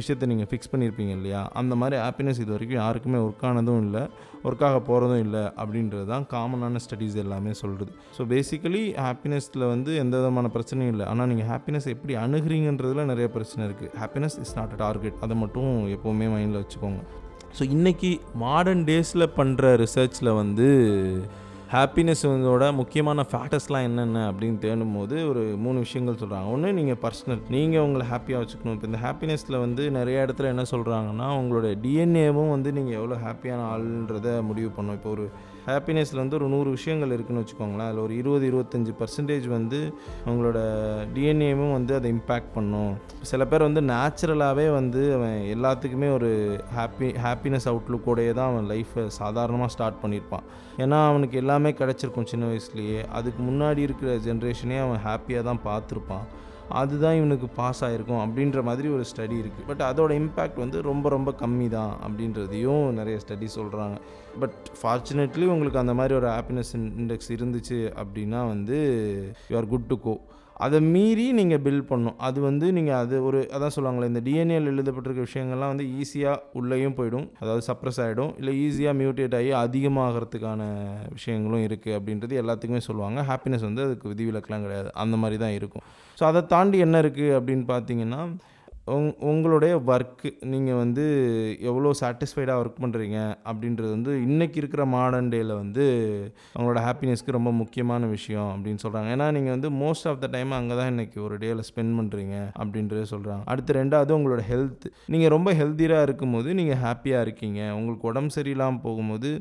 விஷயத்தை 0.00 0.28
நீங்கள் 0.28 0.50
ஃபிக்ஸ் 0.50 0.72
பண்ணியிருப்பீங்க 0.72 1.14
இல்லையா 1.14 1.42
அந்த 1.54 1.74
மாதிரி 1.74 1.98
ஹாப்பினஸ் 2.02 2.42
இது 2.44 2.52
வரைக்கும் 2.52 2.82
யாருக்குமே 2.82 3.20
ஒர்க் 3.24 3.46
ஆனதும் 3.48 3.82
இல்லை 3.82 4.04
ஒர்க் 4.44 4.64
ஆக 4.64 4.78
போகிறதும் 4.82 5.22
இல்லை 5.24 5.42
அப்படின்றது 5.56 6.06
தான் 6.06 6.24
காமனான 6.30 6.80
ஸ்டடீஸ் 6.84 7.16
எல்லாமே 7.16 7.52
சொல்கிறது 7.58 7.92
ஸோ 8.16 8.22
பேசிக்கலி 8.28 8.82
ஹாப்பினஸில் 9.00 9.64
வந்து 9.66 9.90
எந்த 9.96 10.14
விதமான 10.16 10.48
பிரச்சனையும் 10.54 10.92
இல்லை 10.94 11.06
ஆனால் 11.06 11.28
நீங்கள் 11.28 11.48
ஹாப்பினஸ் 11.48 11.86
எப்படி 11.92 12.14
அணுகிறீங்கன்றதுல 12.22 13.04
நிறைய 13.04 13.28
பிரச்சனை 13.28 13.62
இருக்குது 13.68 13.91
happiness 13.98 14.36
is 14.40 14.56
not 14.56 14.72
a 14.72 14.76
target 14.76 15.20
அதை 15.20 15.36
மட்டும் 15.36 15.70
எப்போவுமே 15.88 16.26
மைண்டில் 16.26 16.60
வச்சுக்கோங்க 16.62 17.00
ஸோ 17.58 17.62
இன்றைக்கி 17.70 18.10
மாடர்ன் 18.34 18.84
டேஸில் 18.86 19.32
பண்ணுற 19.36 19.70
ரிசர்ச்சில் 19.76 20.30
வந்து 20.32 20.68
ஹாப்பினஸோட 21.68 22.64
முக்கியமான 22.74 23.24
ஃபேக்டர்ஸ்லாம் 23.30 23.82
என்னென்ன 23.82 24.24
அப்படின்னு 24.30 24.58
தேடும் 24.58 24.96
போது 24.96 25.16
ஒரு 25.28 25.42
மூணு 25.56 25.78
விஷயங்கள் 25.78 26.18
சொல்கிறாங்க 26.22 26.50
ஒன்று 26.50 26.72
நீங்கள் 26.72 26.98
பர்சனல் 27.02 27.40
நீங்கள் 27.48 27.82
உங்களை 27.82 28.06
ஹாப்பியாக 28.06 28.42
வச்சுக்கணும் 28.42 28.74
இப்போ 28.74 28.86
இந்த 28.86 28.98
ஹாப்பினஸில் 28.98 29.56
வந்து 29.58 29.84
நிறைய 29.90 30.24
இடத்துல 30.26 30.48
என்ன 30.48 30.64
சொல்கிறாங்கன்னா 30.70 31.28
உங்களோட 31.38 31.68
டிஎன்ஏவும் 31.82 32.50
வந்து 32.50 32.72
நீங்கள் 32.72 32.94
எவ்வளோ 32.94 33.18
ஹாப்பியான 33.24 33.64
ஆளுன்றதை 33.68 34.34
முடிவு 34.42 34.70
பண்ணணும் 34.76 34.94
இப்போ 34.94 35.10
ஒரு 35.10 35.26
ஹாப்பினஸில் 35.66 36.20
வந்து 36.20 36.36
ஒரு 36.38 36.46
நூறு 36.48 36.68
விஷயங்கள் 36.70 37.12
இருக்குதுன்னு 37.12 37.42
வச்சுக்கோங்களேன் 37.42 37.88
அதில் 37.88 38.02
ஒரு 38.02 38.14
இருபது 38.14 38.44
இருபத்தஞ்சி 38.48 38.92
பர்சன்டேஜ் 38.98 39.46
வந்து 39.48 39.80
அவங்களோட 40.24 40.60
டிஎன்ஏவும் 41.14 41.72
வந்து 41.72 41.92
அதை 41.94 42.10
இம்பேக்ட் 42.12 42.52
பண்ணும் 42.54 42.92
சில 43.22 43.44
பேர் 43.44 43.62
வந்து 43.62 43.82
நேச்சுரலாகவே 43.88 44.66
வந்து 44.72 45.02
அவன் 45.14 45.38
எல்லாத்துக்குமே 45.54 46.10
ஒரு 46.12 46.30
ஹாப்பி 46.76 47.10
ஹாப்பினஸ் 47.18 47.68
அவுட்லுக்கோடையே 47.68 48.32
தான் 48.32 48.50
அவன் 48.52 48.68
லைஃப்பை 48.70 49.04
சாதாரணமாக 49.18 49.72
ஸ்டார்ட் 49.72 50.02
பண்ணியிருப்பான் 50.02 50.46
ஏன்னா 50.78 50.98
அவனுக்கு 51.06 51.36
எல்லாமே 51.38 51.72
கிடச்சிருக்கும் 51.72 52.30
சின்ன 52.30 52.44
வயசுலேயே 52.46 53.00
அதுக்கு 53.12 53.42
முன்னாடி 53.42 53.82
இருக்கிற 53.82 54.12
ஜென்ரேஷனே 54.26 54.78
அவன் 54.78 55.02
ஹாப்பியாக 55.04 55.44
தான் 55.44 55.64
பார்த்துருப்பான் 55.66 56.26
அதுதான் 56.70 57.14
இவனுக்கு 57.14 57.46
பாஸ் 57.54 57.84
ஆகிருக்கும் 57.84 58.22
அப்படின்ற 58.24 58.62
மாதிரி 58.62 58.88
ஒரு 58.88 59.04
ஸ்டடி 59.12 59.36
இருக்குது 59.42 59.66
பட் 59.66 59.82
அதோட 59.82 60.12
இம்பேக்ட் 60.12 60.58
வந்து 60.58 60.82
ரொம்ப 60.82 61.08
ரொம்ப 61.08 61.30
கம்மி 61.40 61.68
தான் 61.68 61.92
அப்படின்றதையும் 62.02 62.84
நிறைய 62.90 63.18
ஸ்டடி 63.26 63.48
சொல்கிறாங்க 63.54 63.96
பட் 64.40 64.56
ஃபார்ச்சுனேட்லி 64.82 65.46
உங்களுக்கு 65.46 65.78
அந்த 65.78 65.94
மாதிரி 65.94 66.14
ஒரு 66.14 66.26
ஹாப்பினஸ் 66.26 66.72
இண்டெக்ஸ் 66.74 67.30
இருந்துச்சு 67.30 67.92
அப்படின்னா 67.96 68.46
வந்து 68.46 68.78
you 69.50 69.56
are 69.56 69.66
good 69.66 69.86
to 69.86 69.98
go 70.00 70.14
அதை 70.62 70.78
மீறி 70.88 71.24
நீங்கள் 71.32 71.62
பில் 71.62 71.86
பண்ணும் 71.86 72.16
அது 72.22 72.38
வந்து 72.40 72.66
நீங்கள் 72.72 72.98
அது 72.98 73.16
ஒரு 73.24 73.38
அதான் 73.54 73.74
சொல்லுவாங்களே 73.76 74.08
இந்த 74.10 74.20
டிஎன்ஏல 74.26 74.70
எழுதப்பட்டிருக்க 74.72 75.22
விஷயங்கள்லாம் 75.26 75.72
வந்து 75.72 75.86
ஈஸியாக 75.98 76.42
உள்ளேயும் 76.52 76.96
போயிடும் 76.98 77.26
அதாவது 77.40 77.62
சப்ரஸ் 77.68 78.00
ஆகிடும் 78.04 78.32
இல்லை 78.38 78.54
ஈஸியாக 78.60 78.98
மியூட்டேட் 78.98 79.34
ஆகி 79.34 79.50
அதிகமாகிறதுக்கான 79.62 80.62
விஷயங்களும் 81.10 81.64
இருக்குது 81.64 81.96
அப்படின்றது 81.98 82.40
எல்லாத்துக்குமே 82.42 82.82
சொல்லுவாங்க 82.82 83.22
ஹாப்பினஸ் 83.30 83.66
வந்து 83.68 83.84
அதுக்கு 83.84 84.12
விதிவிலக்கெலாம் 84.12 84.66
கிடையாது 84.66 84.90
அந்த 84.96 85.16
மாதிரி 85.16 85.38
தான் 85.38 85.56
இருக்கும் 85.58 85.86
ஸோ 86.18 86.24
அதை 86.24 86.42
தாண்டி 86.46 86.78
என்ன 86.78 86.96
இருக்குது 87.02 87.36
அப்படின்னு 87.38 87.66
பார்த்தீங்கன்னா 87.68 88.20
உங் 88.86 89.10
உங்களுடைய 89.22 89.72
ஒர்க்கு 89.88 90.30
நீங்கள் 90.44 90.78
வந்து 90.80 91.02
எவ்வளோ 91.60 91.90
சாட்டிஸ்ஃபைடாக 92.00 92.60
ஒர்க் 92.62 92.80
பண்ணுறீங்க 92.82 93.18
அப்படின்றது 93.46 93.90
வந்து 93.90 94.12
இன்றைக்கி 94.22 94.56
இருக்கிற 94.56 94.84
மாடர்ன் 94.86 95.30
டேயில் 95.30 95.52
வந்து 95.54 95.84
அவங்களோட 96.54 96.80
ஹாப்பினஸ்க்கு 96.80 97.36
ரொம்ப 97.36 97.50
முக்கியமான 97.52 98.06
விஷயம் 98.06 98.50
அப்படின்னு 98.54 98.82
சொல்கிறாங்க 98.84 99.10
ஏன்னா 99.10 99.28
நீங்கள் 99.30 99.54
வந்து 99.56 99.70
மோஸ்ட் 99.78 100.08
ஆஃப் 100.08 100.20
த 100.20 100.30
டைம் 100.30 100.52
அங்கே 100.52 100.76
தான் 100.76 100.90
இன்றைக்கி 100.92 101.20
ஒரு 101.20 101.36
டேயில் 101.38 101.62
ஸ்பெண்ட் 101.70 101.96
பண்ணுறீங்க 101.98 102.36
அப்படின்றத 102.58 103.04
சொல்கிறாங்க 103.12 103.44
அடுத்து 103.46 103.78
ரெண்டாவது 103.80 104.16
உங்களோட 104.18 104.44
ஹெல்த் 104.48 104.86
நீங்கள் 105.06 105.34
ரொம்ப 105.36 105.52
ஹெல்த்தியாக 105.52 106.02
இருக்கும்போது 106.02 106.50
நீங்கள் 106.54 106.82
ஹாப்பியாக 106.82 107.26
இருக்கீங்க 107.26 107.60
உங்களுக்கு 107.74 108.06
உடம்பு 108.06 108.36
சரியில்லாமல் 108.36 108.84
போகும்போது 108.84 109.32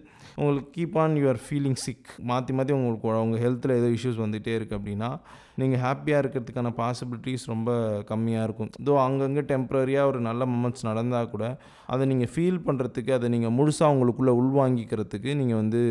உங்களுக்கு 0.36 0.72
keep 0.72 0.98
on 0.98 1.15
your 1.15 1.39
feeling 1.46 1.79
sick 1.81 2.12
மாற்றி 2.24 2.53
மாற்றி 2.53 2.74
உங்களுக்கு 2.74 3.08
உங்கள் 3.22 3.41
ஹெல்த்தில் 3.41 3.77
ஏதோ 3.77 3.89
இஷ்யூஸ் 3.91 4.24
வந்துகிட்டே 4.24 4.53
இருக்குது 4.58 4.79
அப்படின்னா 4.79 5.10
நீங்கள் 5.58 5.81
ஹாப்பியாக 5.81 6.22
இருக்கிறதுக்கான 6.24 6.70
பாசிபிலிட்டிஸ் 6.77 7.46
ரொம்ப 7.46 7.72
கம்மியாக 8.08 8.43
இருக்கும் 8.43 8.70
இதோ 8.79 8.93
அங்கங்கே 9.00 9.43
டெம்ப்ரரியாக 9.50 10.12
ஒரு 10.12 10.20
நல்ல 10.22 10.46
மொமெண்ட்ஸ் 10.46 10.88
நடந்தால் 10.89 11.29
கூட 11.29 11.46
அதை 11.88 12.05
நீங்கள் 12.08 12.31
ஃபீல் 12.34 12.62
பண்ணுறதுக்கு 12.67 13.12
அதை 13.12 13.29
நீங்கள் 13.29 13.55
முழுசாக 13.58 13.93
உங்களுக்குள்ளே 13.93 14.36
உள்வாங்கிக்கிறதுக்கு 14.38 15.31
நீங்கள் 15.36 15.62
வந்து 15.62 15.81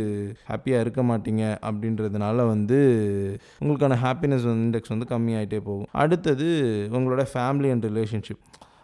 ஹாப்பியாக 0.44 0.84
இருக்க 0.84 1.02
மாட்டீங்க 1.02 1.44
அப்படின்றதுனால 1.62 2.46
வந்து 2.48 2.78
உங்களுக்கான 3.60 4.00
ஹாப்பினஸ் 4.00 4.48
இண்டெக்ஸ் 4.54 4.94
வந்து 4.94 5.08
கம்மியாகிட்டே 5.12 5.60
போகும் 5.60 5.90
அடுத்தது 5.96 6.48
உங்களோட 6.92 7.24
ஃபேமிலி 7.34 7.70
அண்ட் 7.70 7.86
ரிலேஷன்ஷிப் 7.86 8.42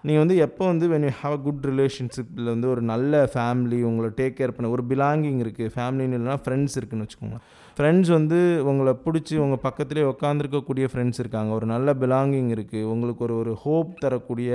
நீங்கள் 0.04 0.23
வந்து 0.23 0.37
எப்போ 0.37 0.64
வந்து 0.66 0.87
when 0.88 1.04
you 1.04 1.12
have 1.21 1.33
a 1.33 1.40
good 1.40 1.64
ரிலேஷன்ஷிப்பில் 1.66 2.50
வந்து 2.50 2.66
ஒரு 2.68 2.83
நல்ல 2.90 3.23
ஃபேமிலி 3.33 3.78
உங்களை 3.83 4.09
டேக் 4.18 4.37
கேர் 4.38 4.52
பண்ண 4.52 4.68
ஒரு 4.68 4.83
பிலாங்கிங் 4.88 5.40
இருக்குது 5.45 5.73
ஃபேமிலின்னு 5.75 6.18
இல்லைனா 6.18 6.37
ஃப்ரெண்ட்ஸ் 6.45 6.76
இருக்குதுன்னு 6.78 7.06
வச்சுக்கோங்களேன் 7.06 7.47
ஃப்ரெண்ட்ஸ் 7.76 8.11
வந்து 8.11 8.37
உங்களை 8.62 8.92
பிடிச்சி 9.04 9.35
உங்கள் 9.37 9.62
பக்கத்துலேயே 9.64 10.04
உட்காந்துருக்கக்கூடிய 10.04 10.85
ஃப்ரெண்ட்ஸ் 10.85 11.21
இருக்காங்க 11.21 11.50
ஒரு 11.52 11.66
நல்ல 11.66 11.92
பிலாங்கிங் 11.92 12.50
இருக்குது 12.54 12.88
உங்களுக்கு 12.88 13.25
ஒரு 13.25 13.35
ஒரு 13.35 13.52
ஹோப் 13.54 13.90
தரக்கூடிய 13.99 14.50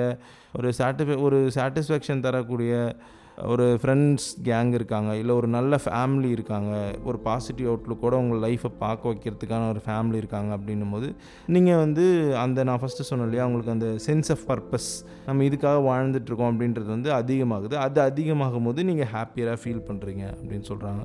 ஒரு 0.53 0.69
சாட்டிஸ்ஃபை 0.79 1.17
ஒரு 1.21 1.39
சாட்டிஸ்ஃபேக்ஷன் 1.55 2.23
தரக்கூடிய 2.23 2.71
ஒரு 3.45 3.65
ஃப்ரெண்ட்ஸ் 3.81 4.25
கேங் 4.43 4.71
இருக்காங்க 4.73 5.11
இல்லை 5.15 5.33
ஒரு 5.35 5.47
நல்ல 5.47 5.79
ஃபேமிலி 5.83 6.29
இருக்காங்க 6.31 6.71
ஒரு 7.03 7.17
பாசிட்டிவ் 7.17 7.95
கூட 8.01 8.13
உங்கள் 8.15 8.41
லைஃப்பை 8.43 8.71
பார்க்க 8.79 9.11
வைக்கிறதுக்கான 9.11 9.69
ஒரு 9.69 9.81
ஃபேமிலி 9.85 10.17
இருக்காங்க 10.17 10.51
அப்படின்னும் 10.57 10.93
போது 10.93 11.09
நீங்கள் 11.47 11.77
வந்து 11.77 12.05
அந்த 12.37 12.63
நான் 12.63 12.81
ஃபஸ்ட்டு 12.83 13.07
சொன்னேன் 13.07 13.27
இல்லையா 13.27 13.45
உங்களுக்கு 13.45 13.71
அந்த 13.71 13.89
சென்ஸ் 14.07 14.31
ஆஃப் 14.31 14.45
பர்பஸ் 14.47 14.89
நம்ம 15.25 15.43
இதுக்காக 15.43 15.81
வாழ்ந்துட்டுருக்கோம் 15.87 16.51
அப்படின்றது 16.51 16.89
வந்து 16.89 17.11
அதிகமாகுது 17.13 17.77
அது 17.77 18.01
அதிகமாகும் 18.01 18.63
போது 18.63 18.83
நீங்கள் 18.83 19.11
ஹாப்பியராக 19.13 19.59
ஃபீல் 19.63 19.85
பண்ணுறீங்க 19.89 20.25
அப்படின்னு 20.33 20.67
சொல்கிறாங்க 20.69 21.03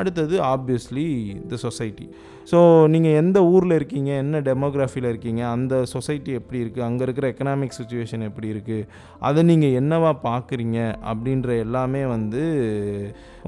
அடுத்தது 0.00 0.36
ஆப்வியஸ்லி 0.48 1.06
த 1.48 1.56
சொசைட்டி 1.56 2.06
ஸோ 2.50 2.58
நீங்கள் 2.86 3.16
எந்த 3.16 3.38
ஊரில் 3.44 3.74
இருக்கீங்க 3.74 4.10
என்ன 4.14 4.40
டெமோகிராஃபியில் 4.40 5.08
இருக்கீங்க 5.08 5.42
அந்த 5.48 5.74
சொசைட்டி 5.86 6.32
எப்படி 6.32 6.58
இருக்குது 6.62 6.84
அங்கே 6.84 7.04
இருக்கிற 7.04 7.28
எக்கனாமிக் 7.28 7.78
சுச்சுவேஷன் 7.78 8.26
எப்படி 8.26 8.48
இருக்குது 8.54 8.86
அதை 9.20 9.42
நீங்கள் 9.42 9.76
என்னவா 9.76 10.12
பார்க்குறீங்க 10.24 10.78
அப்படின்ற 11.06 11.58
எல்லாமே 11.58 12.04
வந்து 12.06 12.42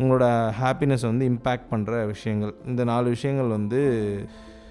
உங்களோட 0.00 0.26
ஹாப்பினஸ் 0.58 1.06
வந்து 1.06 1.26
இம்பேக்ட் 1.30 1.70
பண்ணுற 1.70 2.04
விஷயங்கள் 2.06 2.54
இந்த 2.66 2.84
நாலு 2.84 3.08
விஷயங்கள் 3.08 3.50
வந்து 3.50 3.82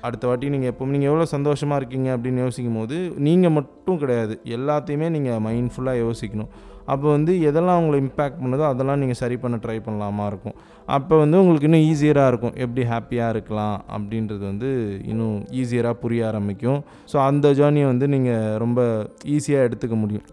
அடுத்த 0.02 0.25
வாட்டி 0.28 0.48
நீங்கள் 0.50 0.72
எப்போ 0.72 0.88
நீங்கள் 0.88 1.12
எவ்வளோ 1.12 1.25
சந்தோஷமாக 1.28 1.80
இருக்கீங்க 1.82 2.10
அப்படின்னு 2.16 2.44
யோசிக்கும் 2.44 2.80
போது 2.80 2.98
நீங்கள் 3.18 3.54
மட்டும் 3.54 3.98
கிடையாது 3.98 4.36
எல்லாத்தையுமே 4.50 5.08
நீங்கள் 5.10 5.42
மைண்ட்ஃபுல்லாக 5.42 6.04
யோசிக்கணும் 6.04 6.52
அப்போ 6.88 7.08
வந்து 7.12 7.34
எதெல்லாம் 7.42 7.80
உங்களை 7.80 7.98
இம்பேக்ட் 8.02 8.42
பண்ணுதோ 8.42 8.66
அதெல்லாம் 8.66 9.00
நீங்கள் 9.00 9.20
சரி 9.20 9.38
பண்ண 9.38 9.56
ட்ரை 9.58 9.78
பண்ணலாமா 9.80 10.25
இருக்கும் 10.28 10.58
அப்போ 10.88 11.16
வந்து 11.18 11.40
உங்களுக்கு 11.40 11.68
இன்னும் 11.70 11.86
ஈஸியராக 11.88 12.28
இருக்கும் 12.28 12.56
எப்படி 12.58 12.84
ஹாப்பியாக 12.88 13.34
இருக்கலாம் 13.36 13.78
அப்படின்றது 13.92 14.44
வந்து 14.46 14.70
இன்னும் 15.06 15.38
ஈஸியராக 15.54 16.02
புரிய 16.02 16.24
ஆரம்பிக்கும் 16.28 16.80
ஸோ 17.14 17.18
அந்த 17.25 17.54
ஜேர்னியை 17.54 17.88
வந்து 17.88 18.08
நீங்கள் 18.08 18.58
ரொம்ப 18.58 18.82
ஈஸியாக 19.30 19.68
எடுத்துக்க 19.70 19.98
முடியும் 19.98 20.28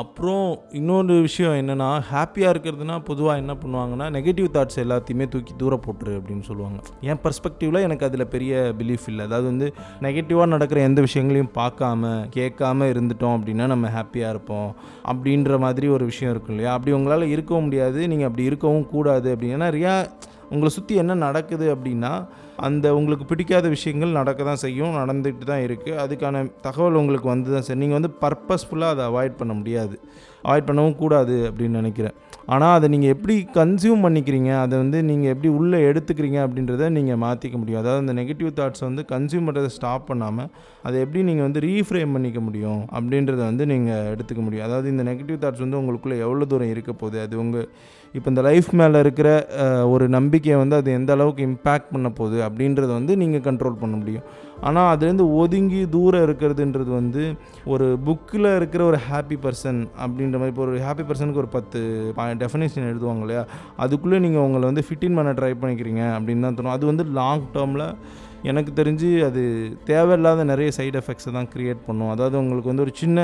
அப்புறம் 0.00 0.46
இன்னொரு 0.72 1.16
விஷயம் 1.20 1.56
என்னென்னா 1.56 1.88
ஹாப்பியாக 2.08 2.52
இருக்கிறதுனா 2.54 2.96
பொதுவாக 3.04 3.40
என்ன 3.40 3.52
பண்ணுவாங்கன்னா 3.54 4.06
நெகட்டிவ் 4.10 4.48
தாட்ஸ் 4.52 4.80
எல்லாத்தையுமே 4.82 5.26
தூக்கி 5.28 5.52
தூர 5.56 5.74
போட்டுரு 5.76 6.14
அப்படின்னு 6.16 6.40
சொல்லுவாங்க 6.40 6.78
என் 7.00 7.20
பர்ஸ்பெக்டிவில் 7.22 7.80
எனக்கு 7.80 8.06
அதில் 8.06 8.26
பெரிய 8.28 8.72
பிலீஃப் 8.78 9.06
இல்லை 9.06 9.26
அதாவது 9.26 9.46
வந்து 9.46 9.68
நெகட்டிவாக 10.00 10.46
நடக்கிற 10.46 10.80
எந்த 10.80 11.00
விஷயங்களையும் 11.00 11.52
பார்க்காம 11.54 12.10
கேட்காம 12.34 12.88
இருந்துட்டோம் 12.90 13.36
அப்படின்னா 13.38 13.66
நம்ம 13.66 13.88
ஹாப்பியாக 13.88 14.30
இருப்போம் 14.30 14.68
அப்படின்ற 15.04 15.58
மாதிரி 15.58 15.88
ஒரு 15.88 16.04
விஷயம் 16.04 16.32
இருக்கும் 16.32 16.56
இல்லையா 16.56 16.72
அப்படி 16.72 16.92
உங்களால் 16.92 17.26
இருக்கவும் 17.28 17.64
முடியாது 17.64 18.08
நீங்கள் 18.08 18.26
அப்படி 18.26 18.44
இருக்கவும் 18.44 18.88
கூடாது 18.88 19.30
அப்படின்னா 19.36 19.60
நிறையா 19.68 19.94
உங்களை 20.52 20.70
சுற்றி 20.70 20.94
என்ன 20.96 21.14
நடக்குது 21.22 21.66
அப்படின்னா 21.74 22.12
அந்த 22.60 22.86
உங்களுக்கு 22.94 23.24
பிடிக்காத 23.24 23.66
விஷயங்கள் 23.68 24.18
நடக்க 24.18 24.40
தான் 24.44 24.62
செய்யும் 24.62 24.98
நடந்துகிட்டு 24.98 25.46
தான் 25.46 25.62
இருக்குது 25.62 26.00
அதுக்கான 26.02 26.42
தகவல் 26.60 27.00
உங்களுக்கு 27.00 27.28
வந்து 27.28 27.50
தான் 27.50 27.66
சரி 27.68 27.80
நீங்கள் 27.80 27.98
வந்து 27.98 28.12
பர்பஸ்ஃபுல்லாக 28.22 28.94
அதை 28.94 29.04
அவாய்ட் 29.04 29.40
பண்ண 29.40 29.52
முடியாது 29.52 29.96
அவாய்ட் 30.44 30.68
பண்ணவும் 30.68 30.96
கூடாது 30.96 31.34
அப்படின்னு 31.48 31.80
நினைக்கிறேன் 31.82 32.16
ஆனால் 32.46 32.74
அதை 32.74 32.86
நீங்கள் 32.88 33.12
எப்படி 33.12 33.34
கன்சியூம் 33.56 34.04
பண்ணிக்கிறீங்க 34.04 34.50
அதை 34.56 34.74
வந்து 34.78 34.98
நீங்கள் 35.02 35.32
எப்படி 35.34 35.50
உள்ளே 35.58 35.78
எடுத்துக்கிறீங்க 35.90 36.38
அப்படின்றத 36.44 36.88
நீங்கள் 36.90 37.20
மாற்றிக்க 37.22 37.56
முடியும் 37.58 37.80
அதாவது 37.82 38.02
அந்த 38.04 38.14
நெகட்டிவ் 38.20 38.50
தாட்ஸை 38.56 38.84
வந்து 38.84 39.02
கன்சியூம் 39.08 39.46
பண்ணுறதை 39.48 39.70
ஸ்டாப் 39.70 40.08
பண்ணாமல் 40.08 40.48
அதை 40.82 40.96
எப்படி 41.00 41.22
நீங்கள் 41.22 41.46
வந்து 41.46 41.62
ரீஃப்ரேம் 41.66 42.14
பண்ணிக்க 42.14 42.40
முடியும் 42.40 42.82
அப்படின்றத 42.92 43.40
வந்து 43.42 43.66
நீங்கள் 43.66 44.08
எடுத்துக்க 44.12 44.42
முடியும் 44.42 44.66
அதாவது 44.66 44.88
இந்த 44.88 45.04
நெகட்டிவ் 45.10 45.42
தாட்ஸ் 45.44 45.64
வந்து 45.66 45.80
உங்களுக்குள்ளே 45.80 46.18
எவ்வளோ 46.18 46.46
தூரம் 46.46 46.72
இருக்க 46.74 46.94
போகுது 46.94 47.20
அது 47.20 47.36
உங்கள் 47.38 47.68
இப்போ 48.14 48.28
இந்த 48.30 48.42
லைஃப் 48.42 48.70
மேலே 48.74 48.96
இருக்கிற 48.98 49.28
ஒரு 49.90 50.04
நம்பிக்கையை 50.08 50.56
வந்து 50.58 50.76
அது 50.76 50.88
எந்த 50.92 51.10
அளவுக்கு 51.12 51.42
இம்பேக்ட் 51.46 51.92
பண்ண 51.92 52.08
போகுது 52.10 52.38
அப்படின்றத 52.46 52.90
வந்து 52.92 53.12
நீங்கள் 53.16 53.44
கண்ட்ரோல் 53.46 53.78
பண்ண 53.80 53.94
முடியும் 53.96 54.26
ஆனால் 54.60 54.88
அதுலேருந்து 54.92 55.26
ஒதுங்கி 55.34 55.80
தூரம் 55.90 56.24
இருக்கிறதுன்றது 56.26 56.90
வந்து 56.92 57.22
ஒரு 57.66 57.86
புக்கில் 58.04 58.48
இருக்கிற 58.56 58.82
ஒரு 58.84 58.98
ஹாப்பி 59.06 59.36
பர்சன் 59.42 59.80
அப்படின்ற 59.98 60.36
மாதிரி 60.38 60.52
இப்போ 60.54 60.64
ஒரு 60.66 60.82
ஹாப்பி 60.84 61.06
பர்சனுக்கு 61.08 61.42
ஒரு 61.42 61.50
பத்து 61.50 61.80
டெஃபினேஷன் 62.38 62.88
எழுதுவாங்க 62.90 63.24
இல்லையா 63.26 63.44
அதுக்குள்ளே 63.76 64.18
நீங்கள் 64.18 64.44
உங்களை 64.44 64.64
வந்து 64.64 64.84
ஃபிட்டின் 64.86 65.16
பண்ண 65.16 65.32
ட்ரை 65.32 65.52
பண்ணிக்கிறீங்க 65.54 66.02
அப்படின்னு 66.16 66.46
தான் 66.46 66.58
தோணும் 66.58 66.76
அது 66.76 66.86
வந்து 66.86 67.06
லாங் 67.12 67.48
டேர்மில் 67.54 67.86
எனக்கு 68.44 68.70
தெரிஞ்சு 68.74 69.08
அது 69.24 69.42
தேவையில்லாத 69.84 70.44
நிறைய 70.44 70.68
சைடு 70.76 70.96
எஃபெக்ட்ஸை 71.00 71.32
தான் 71.32 71.48
க்ரியேட் 71.52 71.82
பண்ணும் 71.86 72.10
அதாவது 72.10 72.36
உங்களுக்கு 72.38 72.70
வந்து 72.70 72.84
ஒரு 72.86 72.92
சின்ன 72.96 73.18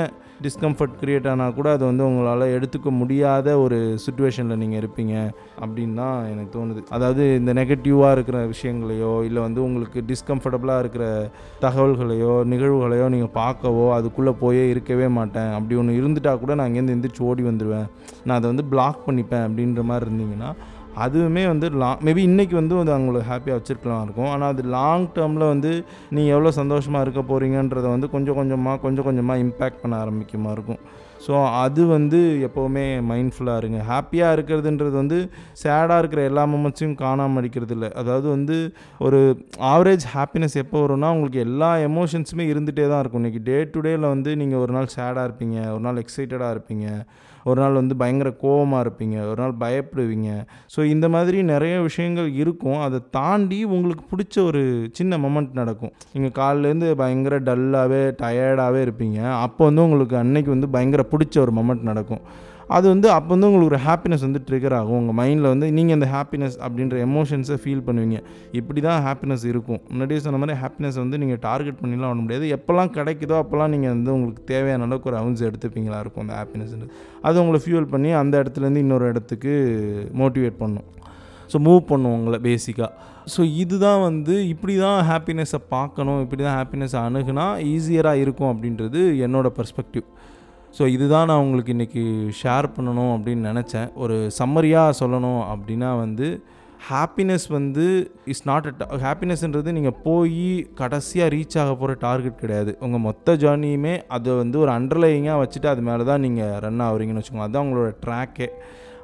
டிஸ்கம்ஃபர்ட் 0.43 0.93
க்ரியேட் 0.99 1.27
ஆனால் 1.27 1.55
கூட 1.55 1.67
அது 1.71 1.83
வந்து 1.85 2.03
உங்களால் 2.03 2.45
எடுத்துக்க 2.55 2.89
முடியாத 2.99 3.57
ஒரு 3.59 3.77
சுச்சுவேஷனில் 4.03 4.59
நீங்கள் 4.61 4.79
இருப்பீங்க 4.81 5.15
அப்படின்னு 5.61 5.95
தான் 5.95 6.17
எனக்கு 6.29 6.51
தோணுது 6.55 6.83
அதாவது 6.89 7.23
இந்த 7.35 7.53
நெகட்டிவாக 7.53 8.15
இருக்கிற 8.15 8.39
விஷயங்களையோ 8.45 9.13
இல்லை 9.23 9.41
வந்து 9.41 9.61
உங்களுக்கு 9.63 10.05
டிஸ்கம்ஃபர்டபுளாக 10.09 10.83
இருக்கிற 10.85 11.05
தகவல்களையோ 11.61 12.33
நிகழ்வுகளையோ 12.53 13.07
நீங்கள் 13.09 13.35
பார்க்கவோ 13.35 13.85
அதுக்குள்ளே 13.97 14.33
போயே 14.39 14.65
இருக்கவே 14.69 15.09
மாட்டேன் 15.17 15.51
அப்படி 15.53 15.75
ஒன்று 15.75 15.99
இருந்துட்டால் 15.99 16.41
கூட 16.41 16.53
நான் 16.55 16.69
இங்கேருந்து 16.69 16.97
எந்திரிச்சு 16.97 17.23
ஓடி 17.25 17.45
வந்துடுவேன் 17.49 17.87
நான் 18.23 18.37
அதை 18.37 18.47
வந்து 18.47 18.67
பிளாக் 18.69 19.05
பண்ணிப்பேன் 19.07 19.45
அப்படின்ற 19.47 19.83
மாதிரி 19.83 20.07
இருந்தீங்கன்னா 20.07 20.51
அதுவுமே 20.97 21.43
வந்து 21.47 21.67
லாங் 21.75 22.01
மேபி 22.01 22.21
இன்றைக்கி 22.23 22.55
வந்து 22.55 22.79
அது 22.79 22.91
அவங்களுக்கு 22.91 23.29
ஹாப்பியாக 23.29 23.57
வச்சுருக்கலாம் 23.59 24.03
இருக்கும் 24.03 24.29
ஆனால் 24.29 24.51
அது 24.53 24.63
லாங் 24.69 25.05
டேர்மில் 25.15 25.45
வந்து 25.45 25.71
நீ 26.09 26.23
எவ்வளோ 26.27 26.51
சந்தோஷமாக 26.51 27.05
இருக்க 27.05 27.23
போகிறீங்கன்றத 27.23 27.85
வந்து 27.87 28.09
கொஞ்சம் 28.09 28.35
கொஞ்சமாக 28.35 28.77
கொஞ்சம் 28.77 29.05
கொஞ்சமாக 29.05 29.43
இம்பேக்ட் 29.45 29.81
பண்ண 29.81 29.95
ஆரம்பிக்குமா 29.97 30.51
இருக்கும் 30.51 30.81
ஸோ 31.25 31.33
அது 31.55 31.81
வந்து 31.87 32.19
எப்போவுமே 32.47 32.83
மைண்ட்ஃபுல்லாக 33.01 33.61
இருங்க 33.61 33.79
ஹாப்பியாக 33.83 34.35
இருக்கிறதுன்றது 34.35 34.95
வந்து 34.95 35.17
சேடாக 35.63 35.97
இருக்கிற 35.97 36.21
எல்லா 36.23 36.43
மொமெண்ட்ஸையும் 36.47 36.95
காணாமல் 36.95 37.39
அடிக்கிறது 37.41 37.73
இல்லை 37.75 37.89
அதாவது 37.95 38.27
வந்து 38.29 38.57
ஒரு 38.99 39.19
ஆவரேஜ் 39.69 40.05
ஹாப்பினஸ் 40.13 40.55
எப்போ 40.55 40.77
வரும்னா 40.85 41.09
உங்களுக்கு 41.11 41.39
எல்லா 41.39 41.71
எமோஷன்ஸுமே 41.89 42.45
இருந்துகிட்டே 42.49 42.87
தான் 42.87 42.99
இருக்கும் 42.99 43.23
இன்றைக்கி 43.23 43.41
டே 43.43 43.57
டு 43.73 43.81
டேயில் 43.81 44.07
வந்து 44.07 44.35
நீங்கள் 44.35 44.59
ஒரு 44.59 44.73
நாள் 44.73 44.93
சேடாக 44.95 45.27
இருப்பீங்க 45.29 45.57
ஒரு 45.71 45.79
நாள் 45.79 46.01
எக்ஸைட்டடாக 46.03 46.55
இருப்பீங்க 46.55 46.87
ஒரு 47.43 47.59
நாள் 47.61 47.73
வந்து 47.73 47.95
பயங்கர 47.95 48.29
கோபமாக 48.41 48.83
இருப்பீங்க 48.85 49.17
ஒரு 49.25 49.39
நாள் 49.41 49.55
பயப்படுவீங்க 49.59 50.29
ஸோ 50.75 50.79
இந்த 50.85 51.09
மாதிரி 51.09 51.37
நிறைய 51.43 51.75
விஷயங்கள் 51.81 52.29
இருக்கும் 52.35 52.79
அதை 52.81 52.99
தாண்டி 53.11 53.59
உங்களுக்கு 53.69 54.05
பிடிச்ச 54.11 54.35
ஒரு 54.43 54.63
சின்ன 54.93 55.17
மொமெண்ட் 55.17 55.53
நடக்கும் 55.53 55.93
நீங்கள் 56.13 56.35
காலிலேருந்து 56.39 56.89
பயங்கர 56.95 57.39
டல்லாகவே 57.39 58.03
டயர்டாகவே 58.21 58.81
இருப்பீங்க 58.81 59.19
அப்போ 59.39 59.63
வந்து 59.65 59.83
உங்களுக்கு 59.83 60.17
அன்னைக்கு 60.17 60.49
வந்து 60.49 60.69
பயங்கர 60.69 61.03
பிடிச்ச 61.11 61.37
ஒரு 61.39 61.53
மொமெண்ட் 61.53 61.89
நடக்கும் 61.89 62.23
அது 62.69 62.85
வந்து 62.87 63.07
அப்போ 63.09 63.29
வந்து 63.29 63.47
உங்களுக்கு 63.47 63.69
ஒரு 63.69 63.79
ஹாப்பினஸ் 63.85 64.23
வந்து 64.25 64.39
ட்ரிகர் 64.47 64.75
ஆகும் 64.75 64.97
உங்கள் 64.99 65.17
மைண்டில் 65.19 65.49
வந்து 65.51 65.67
நீங்கள் 65.71 65.95
அந்த 65.97 66.07
ஹாப்பினஸ் 66.07 66.57
அப்படின்ற 66.65 66.97
எமோஷன்ஸை 67.05 67.57
ஃபீல் 67.63 67.83
பண்ணுவீங்க 67.87 68.17
இப்படி 68.51 68.81
தான் 68.81 69.01
ஹாப்பினஸ் 69.03 69.45
இருக்கும் 69.45 69.81
முன்னாடியே 69.89 70.19
சொன்ன 70.19 70.39
மாதிரி 70.43 70.57
ஹாப்பினஸ் 70.59 70.99
வந்து 71.01 71.17
நீங்கள் 71.17 71.41
டார்கெட் 71.47 71.79
பண்ணிலாம் 71.81 72.09
ஆட 72.09 72.19
முடியாது 72.19 72.47
எப்போல்லாம் 72.57 72.91
கிடைக்குதோ 72.97 73.37
அப்போல்லாம் 73.41 73.73
நீங்கள் 73.75 73.93
வந்து 73.95 74.13
உங்களுக்கு 74.13 74.43
தேவையான 74.45 74.85
அளவுக்கு 74.85 75.11
ஒரு 75.11 75.17
அவுன்ஸ் 75.17 75.43
எடுத்துப்பீங்களா 75.49 75.99
இருக்கும் 75.99 76.25
அந்த 76.25 76.35
ஹாப்பினஸ்ன்றது 76.35 76.91
அது 77.21 77.41
உங்களை 77.41 77.61
ஃபியூல் 77.65 77.91
பண்ணி 77.91 78.11
அந்த 78.13 78.33
இடத்துலேருந்து 78.43 78.83
இன்னொரு 78.85 79.07
இடத்துக்கு 79.07 79.53
மோட்டிவேட் 80.19 80.59
பண்ணும் 80.59 80.87
ஸோ 81.53 81.59
மூவ் 81.59 81.83
பண்ணும் 81.87 82.15
உங்களை 82.15 82.39
பேசிக்காக 82.41 82.91
ஸோ 83.33 83.41
இதுதான் 83.55 84.01
வந்து 84.01 84.33
இப்படி 84.47 84.73
தான் 84.77 84.99
ஹாப்பினஸ்ஸை 85.07 85.59
பார்க்கணும் 85.69 86.19
இப்படி 86.21 86.41
தான் 86.43 86.57
ஹாப்பினஸ் 86.57 86.95
அணுகுனா 87.01 87.45
ஈஸியராக 87.71 88.21
இருக்கும் 88.23 88.51
அப்படின்றது 88.53 89.01
என்னோடய 89.25 89.55
பர்ஸ்பெக்டிவ் 89.57 90.05
ஸோ 90.73 90.83
இதுதான் 90.87 91.29
நான் 91.29 91.43
உங்களுக்கு 91.43 91.73
இன்றைக்கி 91.73 92.03
ஷேர் 92.39 92.67
பண்ணணும் 92.75 93.13
அப்படின்னு 93.13 93.49
நினச்சேன் 93.51 93.87
ஒரு 93.95 94.15
சம்மரியாக 94.39 94.97
சொல்லணும் 94.99 95.41
அப்படின்னா 95.49 95.89
வந்து 95.99 96.27
ஹாப்பினஸ் 96.89 97.47
வந்து 97.51 97.85
இஸ் 98.25 98.43
நாட் 98.45 98.67
அ 98.85 98.97
ஹாப்பினஸ்ன்றது 99.01 99.71
நீங்கள் 99.71 99.97
போய் 100.03 100.43
கடைசியாக 100.75 101.33
ரீச் 101.33 101.57
ஆக 101.57 101.71
போகிற 101.73 101.95
டார்கெட் 102.01 102.39
கிடையாது 102.39 102.71
உங்கள் 102.79 103.03
மொத்த 103.03 103.35
ஜேர்னியுமே 103.35 103.95
அதை 104.09 104.35
வந்து 104.35 104.57
ஒரு 104.59 104.71
அண்டர்லைங்காக 104.71 105.41
வச்சுட்டு 105.41 105.69
அது 105.69 105.81
மேலே 105.81 106.03
தான் 106.03 106.23
நீங்கள் 106.25 106.55
ரன் 106.59 106.85
ஆகுறீங்கன்னு 106.87 107.21
வச்சுக்கோங்க 107.21 107.47
அதுதான் 107.47 107.67
உங்களோட 107.67 107.91
ட்ராக்கே 108.05 108.47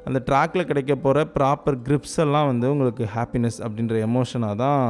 அந்த 0.06 0.18
ட்ராக்ல 0.26 0.62
கிடைக்க 0.64 0.92
போகிற 0.96 1.20
ப்ராப்பர் 1.36 1.78
கிரிப்ஸ் 1.82 2.18
எல்லாம் 2.18 2.48
வந்து 2.48 2.66
உங்களுக்கு 2.72 3.04
ஹாப்பினஸ் 3.14 3.58
அப்படின்ற 3.64 3.96
எமோஷனாக 4.06 4.56
தான் 4.56 4.82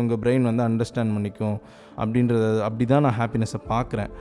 உங்கள் 0.00 0.20
பிரெயின் 0.22 0.48
வந்து 0.50 0.64
அண்டர்ஸ்டாண்ட் 0.68 1.14
பண்ணிக்கும் 1.14 1.58
அப்படின்றத 1.96 2.46
அப்படி 2.62 2.84
தான் 2.86 3.04
நான் 3.06 3.18
ஹாப்பினஸை 3.18 3.60
பார்க்குறேன் 3.68 4.12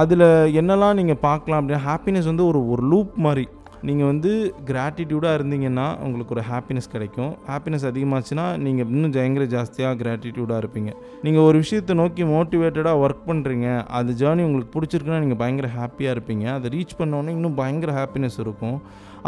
அதில் 0.00 0.26
என்னெல்லாம் 0.60 0.96
நீங்கள் 0.96 1.20
பார்க்கலாம் 1.20 1.60
அப்படின்னா 1.60 1.84
ஹாப்பினஸ் 1.84 2.30
வந்து 2.30 2.44
ஒரு 2.46 2.60
ஒரு 2.68 2.82
லூப் 2.88 3.12
மாதிரி 3.16 3.44
நீங்கள் 3.82 4.08
வந்து 4.08 4.30
கிராட்டிடியூடாக 4.68 5.38
இருந்தீங்கன்னா 5.38 5.86
உங்களுக்கு 6.00 6.34
ஒரு 6.34 6.42
ஹாப்பினஸ் 6.42 6.88
கிடைக்கும் 6.92 7.32
ஹாப்பினஸ் 7.48 7.84
அதிகமாச்சுன்னா 7.84 8.46
நீங்கள் 8.58 8.88
இன்னும் 8.88 9.12
ஜெயங்கர 9.12 9.44
ஜாஸ்தியாக 9.46 9.98
கிராட்டிடியூடாக 10.02 10.60
இருப்பீங்க 10.62 10.90
நீங்கள் 11.22 11.44
ஒரு 11.44 11.58
விஷயத்தை 11.58 11.94
நோக்கி 11.96 12.24
மோட்டிவேட்டடாக 12.24 13.02
ஒர்க் 13.04 13.26
பண்ணுறீங்க 13.28 13.66
அது 13.90 14.12
ஜேர்னி 14.12 14.44
உங்களுக்கு 14.44 14.74
பிடிச்சிருக்குன்னா 14.76 15.20
நீங்கள் 15.20 15.40
பயங்கர 15.42 15.70
ஹாப்பியாக 15.76 16.14
இருப்பீங்க 16.16 16.46
அதை 16.52 16.70
ரீச் 16.70 16.98
பண்ணோன்னே 16.98 17.34
இன்னும் 17.36 17.54
பயங்கர 17.54 17.92
ஹாப்பினஸ் 17.92 18.38
இருக்கும் 18.38 18.78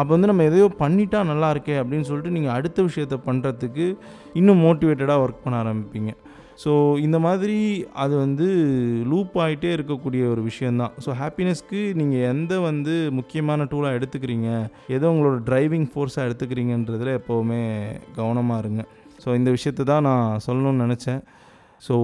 அப்போ 0.00 0.11
வந்து 0.11 0.27
நம்ம 0.27 0.45
எதையோ 0.45 0.69
பண்ணிட்டா 0.81 1.21
நல்லா 1.25 1.51
இருக்கே 1.51 1.77
அப்படின்னு 1.83 2.09
சொல்லிட்டு 2.09 2.31
நீங்கள் 2.31 2.55
அடுத்த 2.55 2.83
விஷயத்தை 2.83 3.19
பண்ணுறதுக்கு 3.27 3.87
இன்னும் 4.33 4.65
மோட்டிவேட்டடாக 4.65 5.25
ஒர்க் 5.25 5.45
பண்ண 5.45 5.59
ஆரம்பிப்பீங்க 5.59 6.11
ஸோ 6.59 6.73
இந்த 6.99 7.19
மாதிரி 7.19 7.57
அது 7.95 8.15
வந்து 8.17 8.47
லூப் 9.07 9.35
ஆகிட்டே 9.39 9.71
இருக்கக்கூடிய 9.73 10.23
ஒரு 10.29 10.43
விஷயந்தான் 10.43 10.93
ஸோ 11.05 11.11
ஹாப்பினஸ்க்கு 11.13 11.81
நீங்கள் 11.95 12.27
எந்த 12.29 12.55
வந்து 12.61 12.95
முக்கியமான 13.13 13.65
டூலாக 13.65 13.99
எடுத்துக்கிறீங்க 13.99 14.49
எதோ 14.89 15.11
உங்களோட 15.13 15.39
ட்ரைவிங் 15.45 15.89
ஃபோர்ஸாக 15.93 16.29
எடுத்துக்கிறீங்கன்றதில் 16.29 17.17
எப்போவுமே 17.19 17.63
கவனமாக 18.15 18.63
இருங்க 18.63 18.85
ஸோ 19.25 19.35
இந்த 19.35 19.51
விஷயத்தை 19.51 19.85
தான் 19.85 20.03
நான் 20.03 20.41
சொல்லணும்னு 20.47 20.85
நினச்சேன் 20.87 21.21
so 21.83 21.95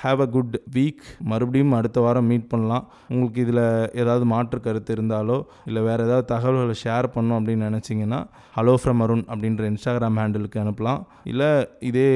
have 0.00 0.20
a 0.20 0.26
good 0.26 0.54
week 0.72 1.02
மறுபடியும் 1.22 1.72
அடுத்த 1.72 1.98
வாரம் 2.00 2.26
மீட் 2.26 2.48
பண்ணலாம் 2.48 2.84
உங்களுக்கு 3.08 3.40
இதில் 3.40 3.62
ஏதாவது 3.94 4.24
மாற்று 4.24 4.60
கருத்து 4.60 4.94
இருந்தாலோ 4.94 5.38
இல்லை 5.64 5.82
வேறு 5.82 6.04
ஏதாவது 6.04 6.26
தகவல்களை 6.26 6.76
ஷேர் 6.84 7.08
பண்ணோம் 7.14 7.38
அப்படின்னு 7.38 7.68
நினச்சிங்கன்னா 7.70 8.20
ஹலோ 8.56 8.74
ஃப்ரம் 8.82 9.02
அருண் 9.02 9.24
அப்படின்ற 9.28 9.64
இன்ஸ்டாகிராம் 9.70 10.18
ஹேண்டிலுக்கு 10.18 10.62
அனுப்பலாம் 10.62 11.02
இல்லை 11.24 11.50
இதே 11.80 12.08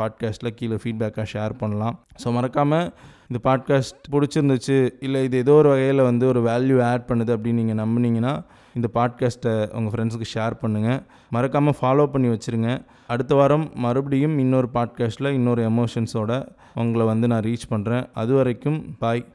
பாட்காஸ்ட்டில் 0.00 0.54
கீழே 0.54 0.78
ஃபீட்பேக்காக 0.82 1.28
ஷேர் 1.32 1.54
பண்ணலாம் 1.58 1.96
ஸோ 2.24 2.32
மறக்காமல் 2.32 2.86
இந்த 3.28 3.38
பாட்காஸ்ட் 3.44 4.10
பிடிச்சிருந்துச்சு 4.12 4.76
இல்லை 5.00 5.20
இது 5.24 5.36
ஏதோ 5.38 5.52
ஒரு 5.52 5.68
வகையில் 5.68 6.02
வந்து 6.02 6.24
ஒரு 6.26 6.40
வேல்யூ 6.42 6.78
ஆட் 6.82 7.08
பண்ணுது 7.08 7.32
அப்படின்னு 7.36 7.62
நீங்கள் 7.62 7.82
நம்புனீங்கன்னா 7.82 8.34
இந்த 8.74 8.88
பாட்காஸ்ட்டை 8.94 9.52
உங்கள் 9.72 9.92
ஃப்ரெண்ட்ஸுக்கு 9.92 10.28
ஷேர் 10.34 10.54
பண்ணுங்கள் 10.62 11.00
மறக்காமல் 11.30 11.76
ஃபாலோ 11.80 12.06
பண்ணி 12.06 12.28
வச்சுருங்க 12.28 12.70
அடுத்த 13.06 13.34
வாரம் 13.34 13.70
மறுபடியும் 13.74 14.38
இன்னொரு 14.38 14.68
பாட்காஸ்ட்டில் 14.74 15.30
இன்னொரு 15.30 15.62
எமோஷன்ஸோட 15.68 16.32
உங்களை 16.74 17.06
வந்து 17.06 17.28
நான் 17.28 17.42
ரீச் 17.42 17.70
பண்ணுறேன் 17.70 18.06
அது 18.14 18.34
வரைக்கும் 18.34 18.96
பாய் 18.98 19.24